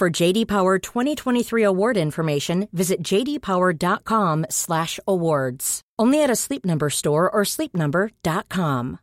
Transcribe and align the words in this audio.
For 0.00 0.22
JD 0.22 0.46
Power 0.46 0.78
2023 0.78 1.66
award 1.66 1.96
information, 1.96 2.68
visit 2.72 3.08
jdpower.com/awards. 3.08 5.80
Only 6.02 6.24
at 6.24 6.30
a 6.30 6.36
Sleep 6.36 6.64
Number 6.64 6.90
store 6.90 7.30
or 7.30 7.44
sleepnumber.com. 7.44 8.96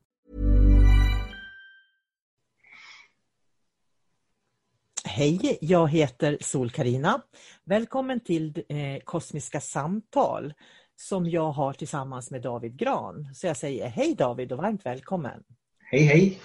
Hej, 5.06 5.58
jag 5.62 5.88
heter 5.88 6.38
sol 6.42 6.70
karina 6.70 7.22
Välkommen 7.66 8.20
till 8.20 8.64
eh, 8.70 8.98
Kosmiska 9.04 9.62
samtal 9.62 10.54
som 10.96 11.30
jag 11.30 11.52
har 11.52 11.74
tillsammans 11.74 12.32
med 12.32 12.42
David 12.42 12.78
Gran. 12.78 13.34
Så 13.34 13.48
jag 13.48 13.58
säger 13.58 13.88
hej 13.88 14.16
David 14.16 14.52
och 14.52 14.58
varmt 14.58 14.86
välkommen. 14.86 15.44
Hej 15.92 16.04
hej! 16.04 16.40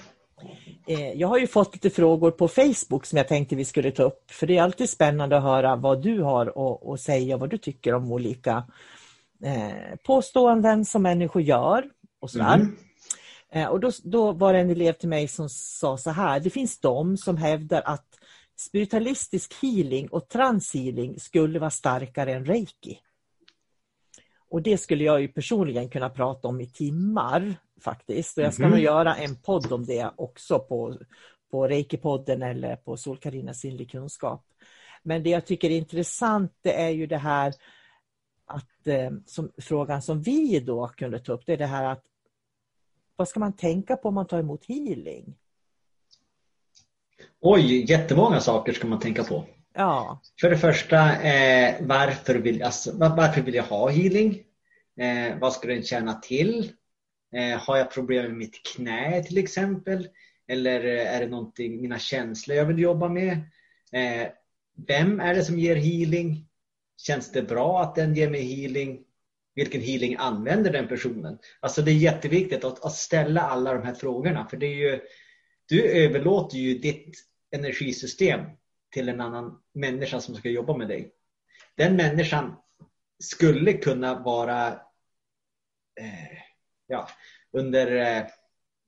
Eh, 0.86 1.12
jag 1.12 1.28
har 1.28 1.38
ju 1.38 1.46
fått 1.46 1.74
lite 1.74 1.90
frågor 1.90 2.30
på 2.30 2.48
Facebook 2.48 3.06
som 3.06 3.16
jag 3.16 3.28
tänkte 3.28 3.56
vi 3.56 3.64
skulle 3.64 3.90
ta 3.90 4.02
upp. 4.02 4.30
För 4.30 4.46
det 4.46 4.56
är 4.56 4.62
alltid 4.62 4.90
spännande 4.90 5.36
att 5.36 5.42
höra 5.42 5.76
vad 5.76 6.02
du 6.02 6.20
har 6.20 6.52
att 6.94 7.00
säga, 7.00 7.36
vad 7.36 7.50
du 7.50 7.58
tycker 7.58 7.94
om 7.94 8.12
olika 8.12 8.64
eh, 9.44 9.96
påståenden 10.04 10.84
som 10.84 11.02
människor 11.02 11.42
gör. 11.42 11.84
och 12.20 12.30
sådär. 12.30 12.54
Mm. 12.54 12.76
Eh, 13.52 13.66
och 13.66 13.80
då, 13.80 13.90
då 14.04 14.32
var 14.32 14.52
det 14.52 14.58
en 14.58 14.70
elev 14.70 14.92
till 14.92 15.08
mig 15.08 15.28
som 15.28 15.48
sa 15.48 15.96
så 15.98 16.10
här, 16.10 16.40
det 16.40 16.50
finns 16.50 16.80
de 16.80 17.16
som 17.16 17.36
hävdar 17.36 17.82
att 17.84 18.06
spiritualistisk 18.56 19.54
healing 19.62 20.08
och 20.08 20.28
transhealing 20.28 21.20
skulle 21.20 21.58
vara 21.58 21.70
starkare 21.70 22.32
än 22.32 22.44
reiki. 22.44 22.98
Och 24.50 24.62
det 24.62 24.78
skulle 24.78 25.04
jag 25.04 25.20
ju 25.20 25.28
personligen 25.28 25.88
kunna 25.88 26.10
prata 26.10 26.48
om 26.48 26.60
i 26.60 26.66
timmar 26.66 27.54
faktiskt. 27.80 28.38
Och 28.38 28.44
jag 28.44 28.54
ska 28.54 28.62
mm. 28.62 28.70
nog 28.70 28.84
göra 28.84 29.14
en 29.14 29.36
podd 29.36 29.72
om 29.72 29.86
det 29.86 30.10
också 30.16 30.58
på, 30.58 30.98
på 31.50 31.68
Reiki-podden 31.68 32.50
eller 32.50 32.76
på 32.76 32.96
Sol-Karinas 32.96 33.60
sinnlig 33.60 33.90
kunskap. 33.90 34.46
Men 35.02 35.22
det 35.22 35.30
jag 35.30 35.46
tycker 35.46 35.70
är 35.70 35.76
intressant 35.76 36.52
det 36.62 36.72
är 36.82 36.90
ju 36.90 37.06
det 37.06 37.18
här 37.18 37.54
att 38.46 38.86
eh, 38.86 39.10
som, 39.26 39.52
frågan 39.58 40.02
som 40.02 40.22
vi 40.22 40.60
då 40.60 40.88
kunde 40.88 41.18
ta 41.18 41.32
upp, 41.32 41.42
det 41.46 41.52
är 41.52 41.56
det 41.56 41.66
här 41.66 41.84
att 41.84 42.04
vad 43.16 43.28
ska 43.28 43.40
man 43.40 43.56
tänka 43.56 43.96
på 43.96 44.08
om 44.08 44.14
man 44.14 44.26
tar 44.26 44.38
emot 44.38 44.64
healing? 44.68 45.34
Oj, 47.40 47.90
jättemånga 47.90 48.40
saker 48.40 48.72
ska 48.72 48.86
man 48.86 48.98
tänka 48.98 49.24
på. 49.24 49.44
Ja. 49.74 50.20
För 50.40 50.50
det 50.50 50.58
första, 50.58 51.22
eh, 51.22 51.74
varför, 51.80 52.34
vill, 52.34 52.62
alltså, 52.62 52.90
varför 52.96 53.42
vill 53.42 53.54
jag 53.54 53.64
ha 53.64 53.88
healing? 53.88 54.42
Eh, 54.96 55.38
vad 55.38 55.52
ska 55.52 55.68
den 55.68 55.82
tjäna 55.82 56.14
till? 56.14 56.72
Eh, 57.32 57.58
har 57.58 57.76
jag 57.76 57.90
problem 57.90 58.24
med 58.24 58.36
mitt 58.36 58.66
knä 58.66 59.22
till 59.22 59.38
exempel? 59.38 60.08
Eller 60.48 60.84
eh, 60.84 61.14
är 61.14 61.20
det 61.20 61.26
någonting, 61.26 61.80
mina 61.82 61.98
känslor 61.98 62.56
jag 62.56 62.66
vill 62.66 62.78
jobba 62.78 63.08
med? 63.08 63.32
Eh, 63.92 64.28
vem 64.86 65.20
är 65.20 65.34
det 65.34 65.44
som 65.44 65.58
ger 65.58 65.76
healing? 65.76 66.48
Känns 66.96 67.32
det 67.32 67.42
bra 67.42 67.82
att 67.82 67.94
den 67.94 68.14
ger 68.14 68.30
mig 68.30 68.42
healing? 68.42 69.04
Vilken 69.54 69.80
healing 69.80 70.16
använder 70.18 70.72
den 70.72 70.88
personen? 70.88 71.38
Alltså 71.60 71.82
det 71.82 71.90
är 71.90 71.96
jätteviktigt 71.96 72.64
att, 72.64 72.84
att 72.84 72.94
ställa 72.94 73.40
alla 73.40 73.74
de 73.74 73.82
här 73.82 73.94
frågorna 73.94 74.46
för 74.46 74.56
det 74.56 74.66
är 74.66 74.76
ju 74.76 75.00
du 75.68 75.82
överlåter 75.82 76.56
ju 76.58 76.78
ditt 76.78 77.16
energisystem 77.50 78.40
till 78.90 79.08
en 79.08 79.20
annan 79.20 79.58
människa 79.74 80.20
som 80.20 80.34
ska 80.34 80.48
jobba 80.48 80.76
med 80.76 80.88
dig. 80.88 81.12
Den 81.76 81.96
människan 81.96 82.56
skulle 83.22 83.72
kunna 83.72 84.22
vara 84.22 84.68
eh, 86.00 86.41
ja, 86.92 87.08
under 87.52 87.96
eh, 87.96 88.26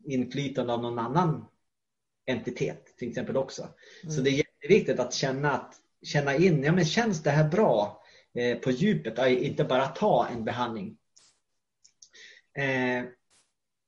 inflytande 0.04 0.72
av 0.72 0.82
någon 0.82 0.98
annan 0.98 1.46
entitet 2.26 2.96
till 2.98 3.08
exempel 3.08 3.36
också. 3.36 3.68
Mm. 4.02 4.14
Så 4.14 4.20
det 4.20 4.30
är 4.30 4.32
jätteviktigt 4.32 5.00
att 5.00 5.14
känna, 5.14 5.52
att, 5.52 5.74
känna 6.02 6.36
in, 6.36 6.62
ja 6.62 6.72
men 6.72 6.84
känns 6.84 7.22
det 7.22 7.30
här 7.30 7.48
bra 7.48 8.02
eh, 8.34 8.58
på 8.58 8.70
djupet? 8.70 9.28
Inte 9.28 9.64
bara 9.64 9.86
ta 9.86 10.28
en 10.28 10.44
behandling. 10.44 10.96
Eh, 12.56 13.04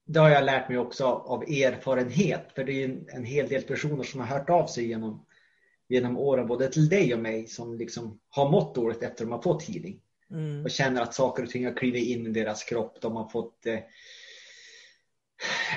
det 0.06 0.20
har 0.20 0.28
jag 0.28 0.44
lärt 0.44 0.68
mig 0.68 0.78
också 0.78 1.04
av 1.04 1.42
erfarenhet. 1.42 2.52
För 2.54 2.64
det 2.64 2.84
är 2.84 3.04
en 3.08 3.24
hel 3.24 3.48
del 3.48 3.62
personer 3.62 4.04
som 4.04 4.20
har 4.20 4.26
hört 4.26 4.50
av 4.50 4.66
sig 4.66 4.86
genom, 4.86 5.26
genom 5.88 6.18
åren, 6.18 6.46
både 6.46 6.68
till 6.68 6.88
dig 6.88 7.14
och 7.14 7.20
mig, 7.20 7.46
som 7.46 7.78
liksom 7.78 8.20
har 8.28 8.50
mått 8.50 8.74
dåligt 8.74 9.02
efter 9.02 9.10
att 9.10 9.18
de 9.18 9.32
har 9.32 9.42
fått 9.42 9.62
healing. 9.62 10.00
Mm. 10.30 10.64
Och 10.64 10.70
känner 10.70 11.02
att 11.02 11.14
saker 11.14 11.42
och 11.42 11.50
ting 11.50 11.64
har 11.66 11.74
klivit 11.74 12.06
in 12.08 12.26
i 12.26 12.30
deras 12.30 12.64
kropp. 12.64 13.00
De 13.00 13.16
har 13.16 13.28
fått 13.28 13.66
eh, 13.66 13.78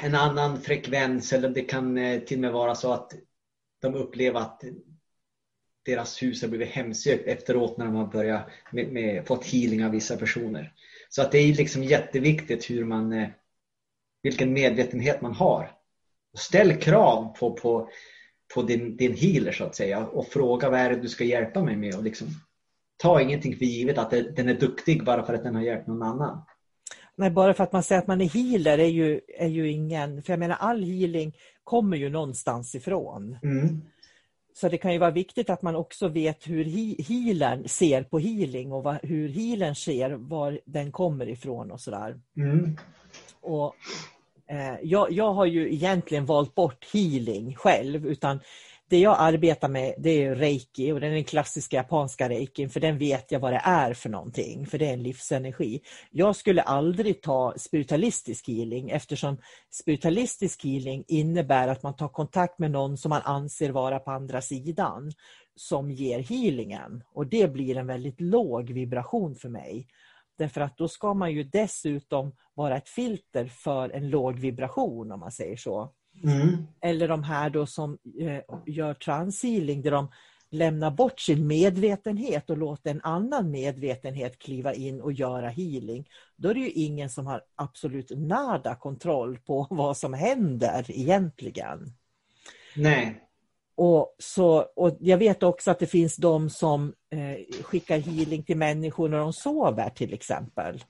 en 0.04 0.16
annan 0.16 0.62
frekvens 0.62 1.34
eller 1.34 1.50
det 1.50 1.62
kan 1.62 1.98
eh, 1.98 2.20
till 2.20 2.38
och 2.38 2.42
med 2.42 2.52
vara 2.52 2.76
så 2.76 2.94
att 2.94 3.14
de 3.82 3.96
upplever 3.96 4.40
att 4.40 4.64
deras 5.86 6.24
hus 6.24 6.42
har 6.42 6.50
blivit 6.50 6.70
hemsökt 6.70 7.28
efteråt 7.28 7.78
när 7.78 7.86
de 7.86 7.96
har 7.96 8.08
börjat 8.08 8.50
med, 8.72 8.92
med, 8.92 9.28
fått 9.28 9.46
healing 9.46 9.86
av 9.86 9.92
vissa 9.92 10.18
personer. 10.18 10.74
Så 11.10 11.22
att 11.22 11.32
det 11.32 11.38
är 11.38 11.54
liksom 11.54 11.84
jätteviktigt 11.84 12.70
hur 12.70 12.86
man 12.86 13.14
eh, 13.14 13.30
vilken 14.22 14.54
medvetenhet 14.54 15.22
man 15.22 15.34
har. 15.34 15.72
Ställ 16.38 16.76
krav 16.76 17.36
på, 17.40 17.54
på, 17.54 17.90
på 18.54 18.62
din, 18.62 18.98
din 18.98 19.16
healer 19.16 19.52
så 19.52 19.64
att 19.64 19.76
säga 19.76 20.08
och 20.08 20.28
fråga 20.28 20.70
vad 20.70 20.80
är 20.80 20.90
det 20.90 21.02
du 21.02 21.10
ska 21.10 21.24
hjälpa 21.24 21.64
mig 21.64 21.76
med. 21.76 21.96
Och 21.96 22.04
liksom, 22.04 22.28
ta 23.02 23.22
ingenting 23.22 23.56
för 23.56 23.66
givet 23.66 23.98
att 23.98 24.10
det, 24.10 24.36
den 24.36 24.50
är 24.50 24.54
duktig 24.54 25.06
bara 25.06 25.24
för 25.24 25.34
att 25.34 25.44
den 25.44 25.56
har 25.56 25.62
hjälpt 25.62 25.88
någon 25.88 26.04
annan. 26.04 26.42
Nej, 27.16 27.32
bara 27.32 27.54
för 27.54 27.64
att 27.64 27.72
man 27.72 27.84
säger 27.84 28.02
att 28.02 28.08
man 28.08 28.22
är 28.22 28.30
healer 28.30 28.78
är 28.78 28.88
ju, 28.88 29.22
är 29.38 29.48
ju 29.48 29.72
ingen... 29.72 30.24
För 30.24 30.34
jag 30.34 30.40
menar 30.40 30.56
all 30.56 30.84
healing 30.84 31.36
kommer 31.64 31.98
ju 31.98 32.10
någonstans 32.10 32.76
ifrån. 32.76 33.38
Mm. 33.44 33.82
Så 34.54 34.70
det 34.70 34.78
kan 34.78 34.94
ju 34.94 35.00
vara 35.00 35.12
viktigt 35.12 35.50
att 35.50 35.62
man 35.62 35.76
också 35.76 36.08
vet 36.08 36.48
hur 36.48 36.64
healern 37.04 37.68
ser 37.68 38.04
på 38.04 38.20
healing 38.20 38.72
och 38.72 38.84
vad, 38.84 38.98
hur 39.04 39.30
healern 39.30 39.76
ser 39.76 40.10
var 40.10 40.60
den 40.66 40.92
kommer 40.92 41.30
ifrån 41.30 41.72
och 41.72 41.82
sådär. 41.82 42.20
Mm. 42.38 42.78
Och, 43.42 43.76
eh, 44.48 44.76
jag, 44.84 45.12
jag 45.12 45.34
har 45.34 45.46
ju 45.46 45.74
egentligen 45.74 46.26
valt 46.26 46.56
bort 46.56 46.86
healing 46.94 47.56
själv 47.56 48.08
utan 48.08 48.40
det 48.90 49.00
jag 49.00 49.16
arbetar 49.20 49.70
med 49.70 49.94
det 49.98 50.24
är 50.24 50.36
reiki 50.36 50.92
och 50.92 51.00
den 51.00 51.12
är 51.12 51.16
den 51.16 51.24
klassiska 51.24 51.78
japanska 51.78 52.30
reikin 52.30 52.70
för 52.70 52.80
den 52.80 52.98
vet 52.98 53.32
jag 53.32 53.40
vad 53.40 53.54
det 53.54 53.62
är 53.64 53.94
för 53.94 54.10
någonting, 54.10 54.66
för 54.66 54.78
det 54.78 54.88
är 54.88 54.94
en 54.94 55.04
livsenergi. 55.04 55.82
Jag 56.12 56.36
skulle 56.36 56.62
aldrig 56.62 57.22
ta 57.22 57.54
spiritualistisk 57.58 58.48
healing 58.48 58.90
eftersom 58.90 59.38
spiritualistisk 59.72 60.64
healing 60.64 61.04
innebär 61.08 61.68
att 61.68 61.84
man 61.84 61.96
tar 61.96 62.08
kontakt 62.08 62.60
med 62.60 62.72
någon 62.72 62.98
som 62.98 63.10
man 63.10 63.22
anser 63.22 63.70
vara 63.70 64.00
på 64.00 64.12
andra 64.12 64.42
sidan 64.42 65.12
som 65.56 65.92
ger 65.92 66.20
healingen 66.20 67.04
och 67.14 67.28
det 67.28 67.52
blir 67.52 67.78
en 67.78 67.88
väldigt 67.88 68.22
låg 68.22 68.72
vibration 68.72 69.36
för 69.36 69.50
mig. 69.50 69.88
Därför 70.38 70.62
att 70.62 70.78
då 70.78 70.88
ska 70.88 71.14
man 71.14 71.32
ju 71.32 71.44
dessutom 71.44 72.32
vara 72.54 72.78
ett 72.78 72.90
filter 72.90 73.46
för 73.46 73.90
en 73.90 74.10
låg 74.10 74.40
vibration 74.40 75.12
om 75.12 75.20
man 75.20 75.32
säger 75.32 75.58
så. 75.58 75.94
Mm. 76.24 76.68
Eller 76.82 77.08
de 77.08 77.24
här 77.24 77.50
då 77.50 77.66
som 77.66 77.98
eh, 78.20 78.40
gör 78.66 78.94
transhealing 78.94 79.82
där 79.82 79.92
de 79.92 80.08
lämnar 80.52 80.92
bort 80.92 81.20
sin 81.20 81.48
medvetenhet 81.48 82.50
och 82.50 82.58
låter 82.58 82.92
en 82.92 83.02
annan 83.04 83.52
medvetenhet 83.52 84.40
kliva 84.40 84.74
in 84.74 85.02
och 85.02 85.14
göra 85.14 85.50
healing. 85.50 86.10
Då 86.36 86.50
är 86.50 86.54
det 86.54 86.60
ju 86.60 86.72
ingen 86.72 87.10
som 87.10 87.28
har 87.28 87.42
absolut 87.56 88.12
nada 88.16 88.76
kontroll 88.76 89.38
på 89.38 89.68
vad 89.70 89.98
som 89.98 90.14
händer 90.14 90.86
egentligen. 90.88 91.94
Nej. 92.76 93.24
Och, 93.76 94.16
så, 94.20 94.58
och 94.76 94.98
jag 95.00 95.18
vet 95.18 95.44
också 95.44 95.72
att 95.72 95.80
det 95.80 95.88
finns 95.88 96.16
de 96.16 96.50
som 96.50 96.94
eh, 97.10 97.64
skickar 97.64 97.98
healing 97.98 98.44
till 98.44 98.58
människor 98.58 99.10
när 99.10 99.18
de 99.18 99.34
sover 99.34 99.90
till 99.90 100.14
exempel. 100.14 100.84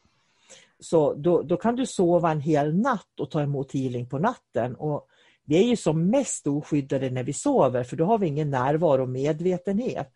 Så 0.79 1.13
då, 1.13 1.41
då 1.41 1.57
kan 1.57 1.75
du 1.75 1.85
sova 1.85 2.31
en 2.31 2.41
hel 2.41 2.75
natt 2.75 3.19
och 3.19 3.31
ta 3.31 3.41
emot 3.41 3.73
healing 3.73 4.09
på 4.09 4.19
natten. 4.19 4.75
Och 4.75 5.07
vi 5.49 5.57
är 5.57 5.63
ju 5.63 5.75
som 5.75 6.09
mest 6.09 6.47
oskyddade 6.47 7.09
när 7.09 7.23
vi 7.23 7.33
sover 7.33 7.83
för 7.83 7.95
då 7.95 8.05
har 8.05 8.17
vi 8.17 8.27
ingen 8.27 8.49
närvaro 8.49 9.01
och 9.01 9.09
medvetenhet. 9.09 10.11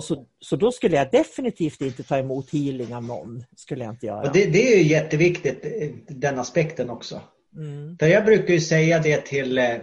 Så, 0.00 0.26
så 0.40 0.56
då 0.56 0.72
skulle 0.72 0.96
jag 0.96 1.10
definitivt 1.10 1.80
inte 1.80 2.02
ta 2.02 2.18
emot 2.18 2.50
healing 2.50 2.94
av 2.94 3.04
någon. 3.04 3.44
Skulle 3.56 3.84
jag 3.84 3.92
inte 3.92 4.06
göra. 4.06 4.32
Det, 4.32 4.46
det 4.46 4.72
är 4.72 4.76
ju 4.76 4.82
jätteviktigt, 4.82 5.64
den 6.08 6.38
aspekten 6.38 6.90
också. 6.90 7.20
Mm. 7.56 7.98
För 7.98 8.06
jag 8.06 8.24
brukar 8.24 8.54
ju 8.54 8.60
säga 8.60 8.98
det 8.98 9.26
till 9.26 9.58
eh, 9.58 9.76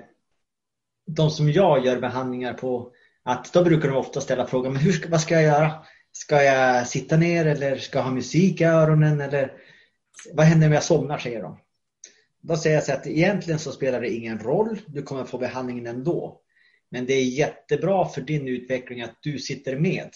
de 1.08 1.30
som 1.30 1.52
jag 1.52 1.86
gör 1.86 2.00
behandlingar 2.00 2.54
på 2.54 2.92
att 3.24 3.54
då 3.54 3.64
brukar 3.64 3.90
de 3.90 3.98
ofta 3.98 4.22
ställa 4.22 4.48
frågan, 4.48 4.74
men 4.74 4.82
hur 4.82 4.92
ska, 4.92 5.10
vad 5.10 5.22
ska 5.22 5.34
jag 5.34 5.44
göra? 5.44 5.72
Ska 6.12 6.44
jag 6.44 6.88
sitta 6.88 7.18
ner 7.18 7.46
eller 7.46 7.78
ska 7.78 7.98
jag 7.98 8.04
ha 8.04 8.12
musik 8.12 8.62
i 8.62 8.64
öronen? 8.64 9.22
Eller 9.22 9.52
vad 10.34 10.46
händer 10.46 10.68
om 10.68 10.74
jag 10.74 10.84
somnar, 10.84 11.18
säger 11.18 11.42
de. 11.42 11.58
Då 12.48 12.58
säger 12.58 12.76
jag 12.76 12.84
så 12.84 12.94
att 12.94 13.08
egentligen 13.08 13.60
så 13.60 13.72
spelar 13.72 14.02
det 14.02 14.10
ingen 14.10 14.40
roll. 14.40 14.82
Du 14.88 15.02
kommer 15.02 15.26
få 15.26 15.38
behandlingen 15.38 15.88
ändå. 15.88 16.42
Men 16.90 17.06
det 17.06 17.14
är 17.14 17.24
jättebra 17.24 18.10
för 18.10 18.22
din 18.22 18.48
utveckling 18.48 19.02
att 19.02 19.18
du 19.22 19.40
sitter 19.40 19.80
med. 19.80 20.10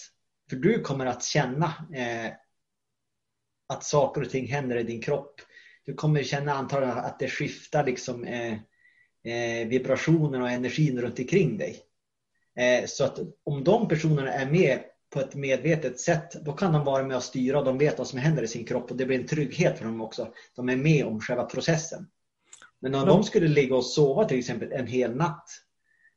För 0.50 0.56
du 0.56 0.80
kommer 0.80 1.06
att 1.06 1.24
känna 1.24 1.66
eh, 1.94 2.32
att 3.68 3.84
saker 3.84 4.20
och 4.20 4.30
ting 4.30 4.46
händer 4.46 4.76
i 4.76 4.82
din 4.82 5.02
kropp. 5.02 5.40
Du 5.84 5.94
kommer 5.94 6.22
känna 6.22 6.52
antagligen 6.52 6.98
att 6.98 7.18
det 7.18 7.28
skiftar 7.28 7.84
liksom 7.84 8.24
eh, 8.24 8.52
eh, 9.24 9.68
vibrationen 9.68 10.42
och 10.42 10.50
energin 10.50 11.00
runt 11.00 11.18
omkring 11.18 11.58
dig. 11.58 11.82
Eh, 12.56 12.86
så 12.86 13.04
att 13.04 13.18
om 13.44 13.64
de 13.64 13.88
personerna 13.88 14.32
är 14.32 14.50
med 14.50 14.80
på 15.14 15.20
ett 15.20 15.34
medvetet 15.34 16.00
sätt, 16.00 16.44
då 16.44 16.52
kan 16.52 16.72
de 16.72 16.84
vara 16.84 17.02
med 17.02 17.16
och 17.16 17.22
styra 17.22 17.58
och 17.58 17.64
de 17.64 17.78
vet 17.78 17.98
vad 17.98 18.08
som 18.08 18.18
händer 18.18 18.42
i 18.42 18.48
sin 18.48 18.64
kropp 18.64 18.90
och 18.90 18.96
det 18.96 19.06
blir 19.06 19.20
en 19.20 19.26
trygghet 19.26 19.78
för 19.78 19.84
dem 19.84 20.00
också. 20.00 20.32
De 20.56 20.68
är 20.68 20.76
med 20.76 21.04
om 21.04 21.20
själva 21.20 21.44
processen. 21.44 22.06
Men 22.80 22.94
om 22.94 23.06
de 23.06 23.24
skulle 23.24 23.48
ligga 23.48 23.76
och 23.76 23.84
sova 23.84 24.24
till 24.24 24.38
exempel 24.38 24.72
en 24.72 24.86
hel 24.86 25.16
natt 25.16 25.48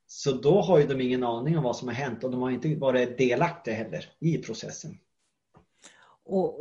så 0.07 0.31
då 0.31 0.61
har 0.61 0.79
ju 0.79 0.87
de 0.87 1.01
ingen 1.01 1.23
aning 1.23 1.57
om 1.57 1.63
vad 1.63 1.75
som 1.75 1.87
har 1.87 1.95
hänt 1.95 2.23
och 2.23 2.31
de 2.31 2.41
har 2.41 2.51
inte 2.51 2.75
varit 2.75 3.17
delaktiga 3.17 3.75
heller 3.75 4.05
i 4.19 4.37
processen. 4.37 4.97
Och, 6.25 6.59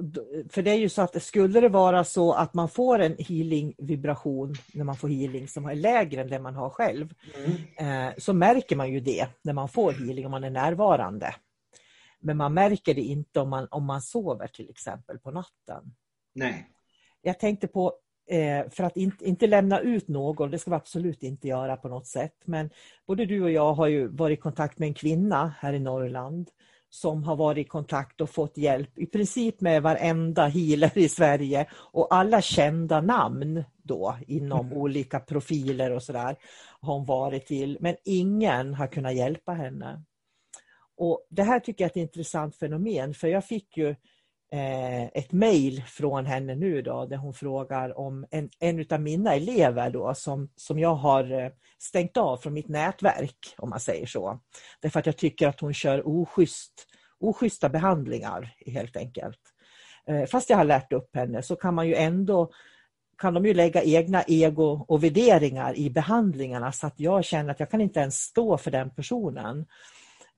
för 0.50 0.62
det 0.62 0.70
är 0.70 0.74
ju 0.74 0.88
så 0.88 1.02
att 1.02 1.22
skulle 1.22 1.60
det 1.60 1.68
vara 1.68 2.04
så 2.04 2.32
att 2.32 2.54
man 2.54 2.68
får 2.68 2.98
en 2.98 3.16
healing-vibration 3.16 4.54
när 4.72 4.84
man 4.84 4.96
får 4.96 5.08
healing 5.08 5.48
som 5.48 5.66
är 5.66 5.74
lägre 5.74 6.20
än 6.20 6.28
den 6.28 6.42
man 6.42 6.54
har 6.54 6.70
själv, 6.70 7.14
mm. 7.36 8.08
eh, 8.08 8.14
så 8.18 8.32
märker 8.32 8.76
man 8.76 8.92
ju 8.92 9.00
det 9.00 9.26
när 9.42 9.52
man 9.52 9.68
får 9.68 9.92
healing 9.92 10.24
om 10.24 10.30
man 10.30 10.44
är 10.44 10.50
närvarande. 10.50 11.34
Men 12.20 12.36
man 12.36 12.54
märker 12.54 12.94
det 12.94 13.00
inte 13.00 13.40
om 13.40 13.50
man, 13.50 13.68
om 13.70 13.84
man 13.84 14.02
sover 14.02 14.46
till 14.46 14.70
exempel 14.70 15.18
på 15.18 15.30
natten. 15.30 15.94
Nej. 16.34 16.68
Jag 17.22 17.38
tänkte 17.38 17.68
på, 17.68 17.92
för 18.70 18.82
att 18.82 18.96
inte, 18.96 19.28
inte 19.28 19.46
lämna 19.46 19.80
ut 19.80 20.08
någon, 20.08 20.50
det 20.50 20.58
ska 20.58 20.70
vi 20.70 20.76
absolut 20.76 21.22
inte 21.22 21.48
göra 21.48 21.76
på 21.76 21.88
något 21.88 22.06
sätt, 22.06 22.36
men 22.44 22.70
både 23.06 23.26
du 23.26 23.42
och 23.42 23.50
jag 23.50 23.72
har 23.72 23.86
ju 23.86 24.08
varit 24.08 24.38
i 24.38 24.42
kontakt 24.42 24.78
med 24.78 24.86
en 24.86 24.94
kvinna 24.94 25.54
här 25.58 25.72
i 25.72 25.78
Norrland 25.78 26.50
som 26.94 27.24
har 27.24 27.36
varit 27.36 27.66
i 27.66 27.68
kontakt 27.68 28.20
och 28.20 28.30
fått 28.30 28.56
hjälp 28.56 28.98
i 28.98 29.06
princip 29.06 29.60
med 29.60 29.82
varenda 29.82 30.46
healer 30.46 30.98
i 30.98 31.08
Sverige 31.08 31.66
och 31.72 32.14
alla 32.14 32.42
kända 32.42 33.00
namn 33.00 33.64
då 33.82 34.16
inom 34.26 34.66
mm. 34.66 34.78
olika 34.78 35.20
profiler 35.20 35.90
och 35.90 36.02
sådär 36.02 36.36
har 36.80 36.94
hon 36.94 37.04
varit 37.04 37.46
till 37.46 37.78
men 37.80 37.96
ingen 38.04 38.74
har 38.74 38.86
kunnat 38.86 39.14
hjälpa 39.14 39.52
henne. 39.52 40.02
Och 40.96 41.26
Det 41.30 41.42
här 41.42 41.60
tycker 41.60 41.84
jag 41.84 41.86
är 41.86 41.90
ett 41.90 42.08
intressant 42.08 42.56
fenomen 42.56 43.14
för 43.14 43.28
jag 43.28 43.44
fick 43.44 43.76
ju 43.76 43.88
eh, 43.88 43.96
Eh, 44.52 45.04
ett 45.04 45.32
mejl 45.32 45.82
från 45.86 46.26
henne 46.26 46.54
nu 46.54 46.82
då 46.82 47.06
där 47.06 47.16
hon 47.16 47.34
frågar 47.34 47.98
om 47.98 48.26
en, 48.30 48.50
en 48.60 48.86
av 48.90 49.00
mina 49.00 49.34
elever 49.34 49.90
då 49.90 50.14
som, 50.14 50.50
som 50.56 50.78
jag 50.78 50.94
har 50.94 51.32
eh, 51.32 51.50
stängt 51.78 52.16
av 52.16 52.36
från 52.36 52.52
mitt 52.52 52.68
nätverk 52.68 53.54
om 53.58 53.70
man 53.70 53.80
säger 53.80 54.06
så. 54.06 54.40
Därför 54.80 55.00
att 55.00 55.06
jag 55.06 55.16
tycker 55.16 55.48
att 55.48 55.60
hon 55.60 55.74
kör 55.74 56.08
oschysst, 56.08 56.86
oschyssta 57.20 57.68
behandlingar 57.68 58.54
helt 58.66 58.96
enkelt. 58.96 59.40
Eh, 60.06 60.24
fast 60.24 60.50
jag 60.50 60.56
har 60.56 60.64
lärt 60.64 60.92
upp 60.92 61.16
henne 61.16 61.42
så 61.42 61.56
kan 61.56 61.74
man 61.74 61.88
ju 61.88 61.94
ändå 61.94 62.50
kan 63.18 63.34
de 63.34 63.46
ju 63.46 63.54
lägga 63.54 63.82
egna 63.82 64.22
ego 64.26 64.84
och 64.88 65.04
värderingar 65.04 65.76
i 65.76 65.90
behandlingarna 65.90 66.72
så 66.72 66.86
att 66.86 67.00
jag 67.00 67.24
känner 67.24 67.50
att 67.50 67.60
jag 67.60 67.70
kan 67.70 67.80
inte 67.80 68.00
ens 68.00 68.16
stå 68.16 68.58
för 68.58 68.70
den 68.70 68.90
personen. 68.90 69.66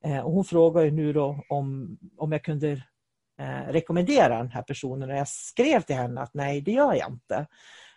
Eh, 0.05 0.19
och 0.19 0.33
hon 0.33 0.45
frågar 0.45 0.83
ju 0.83 0.91
nu 0.91 1.13
då 1.13 1.45
om, 1.49 1.99
om 2.17 2.33
jag 2.33 2.45
kunde 2.45 2.83
eh, 3.39 3.73
rekommendera 3.73 4.39
den 4.39 4.51
här 4.51 4.63
personen 4.63 5.11
och 5.11 5.17
jag 5.17 5.29
skrev 5.29 5.81
till 5.81 5.97
henne 5.97 6.21
att 6.21 6.35
nej, 6.35 6.61
det 6.61 6.73
gör 6.73 6.95
jag 6.95 7.11
inte. 7.11 7.47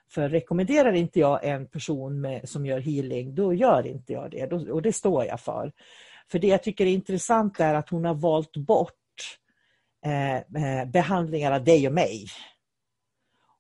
För 0.09 0.29
rekommenderar 0.29 0.93
inte 0.93 1.19
jag 1.19 1.43
en 1.43 1.67
person 1.67 2.21
med, 2.21 2.49
som 2.49 2.65
gör 2.65 2.79
healing, 2.79 3.35
då 3.35 3.53
gör 3.53 3.87
inte 3.87 4.13
jag 4.13 4.31
det 4.31 4.45
då, 4.45 4.73
och 4.73 4.81
det 4.81 4.93
står 4.93 5.25
jag 5.25 5.39
för. 5.39 5.71
För 6.31 6.39
det 6.39 6.47
jag 6.47 6.63
tycker 6.63 6.85
är 6.85 6.89
intressant 6.89 7.59
är 7.59 7.73
att 7.73 7.89
hon 7.89 8.05
har 8.05 8.13
valt 8.13 8.57
bort 8.57 8.93
eh, 10.05 10.35
eh 10.35 10.85
behandlingar 10.85 11.51
av 11.51 11.63
dig 11.63 11.87
och 11.87 11.93
mig. 11.93 12.27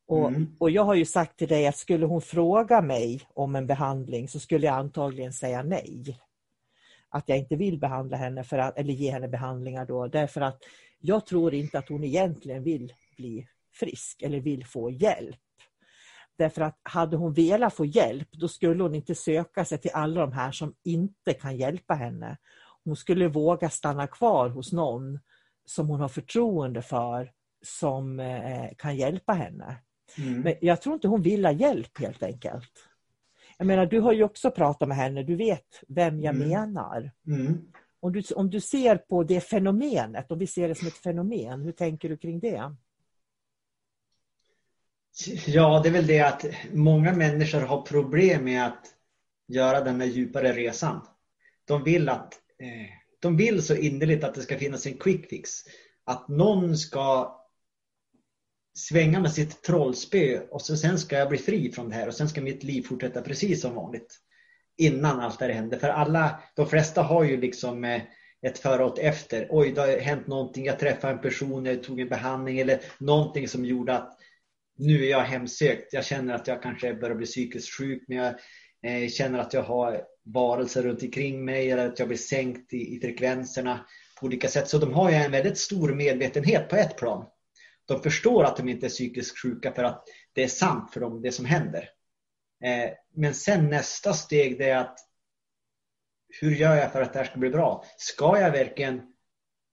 Och, 0.07 0.27
mm. 0.27 0.55
och 0.59 0.71
jag 0.71 0.83
har 0.83 0.95
ju 0.95 1.05
sagt 1.05 1.37
till 1.37 1.47
dig 1.47 1.67
att 1.67 1.77
skulle 1.77 2.05
hon 2.05 2.21
fråga 2.21 2.81
mig 2.81 3.21
om 3.33 3.55
en 3.55 3.67
behandling 3.67 4.27
så 4.27 4.39
skulle 4.39 4.65
jag 4.65 4.75
antagligen 4.75 5.33
säga 5.33 5.63
nej 5.63 6.17
att 7.09 7.29
jag 7.29 7.37
inte 7.37 7.55
vill 7.55 7.79
behandla 7.79 8.17
henne 8.17 8.43
för 8.43 8.57
att, 8.57 8.77
eller 8.77 8.93
ge 8.93 9.11
henne 9.11 9.27
behandlingar 9.27 9.85
då 9.85 10.07
därför 10.07 10.41
att 10.41 10.63
jag 10.99 11.25
tror 11.25 11.53
inte 11.53 11.79
att 11.79 11.89
hon 11.89 12.03
egentligen 12.03 12.63
vill 12.63 12.93
bli 13.17 13.47
frisk 13.73 14.21
eller 14.21 14.39
vill 14.39 14.65
få 14.65 14.91
hjälp. 14.91 15.39
Därför 16.37 16.61
att 16.61 16.79
hade 16.83 17.17
hon 17.17 17.33
velat 17.33 17.73
få 17.73 17.85
hjälp 17.85 18.27
då 18.31 18.47
skulle 18.47 18.83
hon 18.83 18.95
inte 18.95 19.15
söka 19.15 19.65
sig 19.65 19.77
till 19.77 19.91
alla 19.93 20.21
de 20.21 20.31
här 20.31 20.51
som 20.51 20.75
inte 20.83 21.33
kan 21.33 21.57
hjälpa 21.57 21.93
henne. 21.93 22.37
Hon 22.83 22.95
skulle 22.95 23.27
våga 23.27 23.69
stanna 23.69 24.07
kvar 24.07 24.49
hos 24.49 24.73
någon 24.73 25.19
som 25.65 25.87
hon 25.87 25.99
har 25.99 26.07
förtroende 26.07 26.81
för 26.81 27.31
som 27.65 28.19
eh, 28.19 28.69
kan 28.77 28.95
hjälpa 28.95 29.33
henne. 29.33 29.77
Mm. 30.17 30.41
Men 30.41 30.53
jag 30.61 30.81
tror 30.81 30.95
inte 30.95 31.07
hon 31.07 31.21
vill 31.21 31.45
ha 31.45 31.51
hjälp 31.51 31.99
helt 31.99 32.23
enkelt. 32.23 32.71
Jag 33.57 33.67
menar, 33.67 33.85
du 33.85 33.99
har 33.99 34.13
ju 34.13 34.23
också 34.23 34.51
pratat 34.51 34.87
med 34.87 34.97
henne, 34.97 35.23
du 35.23 35.35
vet 35.35 35.83
vem 35.87 36.21
jag 36.21 36.35
mm. 36.35 36.49
menar. 36.49 37.11
Mm. 37.27 37.71
Om, 38.07 38.13
du, 38.13 38.23
om 38.35 38.49
du 38.49 38.61
ser 38.61 38.97
på 38.97 39.23
det 39.23 39.41
fenomenet, 39.41 40.31
om 40.31 40.39
vi 40.39 40.47
ser 40.47 40.67
det 40.67 40.75
som 40.75 40.87
ett 40.87 40.97
fenomen, 40.97 41.61
hur 41.61 41.71
tänker 41.71 42.09
du 42.09 42.17
kring 42.17 42.39
det? 42.39 42.75
Ja, 45.47 45.81
det 45.83 45.89
är 45.89 45.93
väl 45.93 46.07
det 46.07 46.19
att 46.19 46.45
många 46.71 47.13
människor 47.13 47.61
har 47.61 47.81
problem 47.81 48.43
med 48.43 48.65
att 48.65 48.85
göra 49.47 49.81
den 49.81 50.01
här 50.01 50.07
djupare 50.07 50.53
resan. 50.53 51.07
De 51.65 51.83
vill, 51.83 52.09
att, 52.09 52.33
eh, 52.59 52.89
de 53.19 53.37
vill 53.37 53.63
så 53.63 53.75
innerligt 53.75 54.23
att 54.23 54.35
det 54.35 54.41
ska 54.41 54.57
finnas 54.57 54.85
en 54.85 54.97
quick 54.97 55.29
fix. 55.29 55.51
Att 56.03 56.27
någon 56.27 56.77
ska 56.77 57.35
svänga 58.73 59.19
med 59.19 59.31
sitt 59.31 59.61
trollspö 59.61 60.39
och 60.51 60.61
så 60.61 60.77
sen 60.77 60.99
ska 60.99 61.17
jag 61.17 61.29
bli 61.29 61.37
fri 61.37 61.71
från 61.71 61.89
det 61.89 61.95
här 61.95 62.07
och 62.07 62.15
sen 62.15 62.29
ska 62.29 62.41
mitt 62.41 62.63
liv 62.63 62.81
fortsätta 62.81 63.21
precis 63.21 63.61
som 63.61 63.75
vanligt. 63.75 64.19
Innan 64.77 65.19
allt 65.19 65.39
det 65.39 65.45
här 65.45 65.53
hände, 65.53 65.79
För 65.79 65.89
alla, 65.89 66.39
de 66.55 66.67
flesta 66.67 67.01
har 67.01 67.23
ju 67.23 67.41
liksom 67.41 67.83
eh, 67.83 68.01
ett 68.41 68.59
före 68.59 68.83
och 68.83 68.99
ett 68.99 69.05
efter. 69.05 69.47
Oj, 69.49 69.71
det 69.71 69.81
har 69.81 69.99
hänt 69.99 70.27
någonting. 70.27 70.65
Jag 70.65 70.79
träffade 70.79 71.13
en 71.13 71.21
person, 71.21 71.65
jag 71.65 71.83
tog 71.83 71.99
en 71.99 72.09
behandling 72.09 72.59
eller 72.59 72.79
någonting 72.97 73.47
som 73.47 73.65
gjorde 73.65 73.93
att 73.93 74.17
nu 74.77 75.05
är 75.05 75.09
jag 75.09 75.21
hemsökt. 75.21 75.93
Jag 75.93 76.05
känner 76.05 76.35
att 76.35 76.47
jag 76.47 76.63
kanske 76.63 76.93
börjar 76.93 77.15
bli 77.15 77.25
psykiskt 77.25 77.77
sjuk 77.77 78.03
men 78.07 78.17
jag 78.17 78.33
eh, 78.83 79.09
känner 79.09 79.39
att 79.39 79.53
jag 79.53 79.63
har 79.63 80.01
varelser 80.25 80.83
runt 80.83 81.03
omkring 81.03 81.45
mig 81.45 81.71
eller 81.71 81.87
att 81.87 81.99
jag 81.99 82.07
blir 82.07 82.17
sänkt 82.17 82.73
i, 82.73 82.95
i 82.95 82.99
frekvenserna 83.01 83.85
på 84.19 84.25
olika 84.25 84.47
sätt. 84.47 84.69
Så 84.69 84.77
de 84.77 84.93
har 84.93 85.09
ju 85.09 85.15
en 85.15 85.31
väldigt 85.31 85.57
stor 85.57 85.93
medvetenhet 85.93 86.69
på 86.69 86.75
ett 86.75 86.97
plan 86.97 87.25
de 87.87 88.01
förstår 88.01 88.43
att 88.43 88.57
de 88.57 88.69
inte 88.69 88.85
är 88.85 88.89
psykiskt 88.89 89.39
sjuka 89.39 89.71
för 89.71 89.83
att 89.83 90.03
det 90.33 90.43
är 90.43 90.47
sant 90.47 90.93
för 90.93 90.99
dem 90.99 91.21
det 91.21 91.31
som 91.31 91.45
händer. 91.45 91.89
Eh, 92.63 92.89
men 93.13 93.33
sen 93.33 93.69
nästa 93.69 94.13
steg 94.13 94.57
det 94.57 94.69
är 94.69 94.77
att 94.77 94.99
hur 96.41 96.55
gör 96.55 96.75
jag 96.75 96.91
för 96.91 97.01
att 97.01 97.13
det 97.13 97.19
här 97.19 97.25
ska 97.25 97.37
bli 97.39 97.49
bra? 97.49 97.83
Ska 97.97 98.39
jag 98.39 98.51
verkligen 98.51 99.01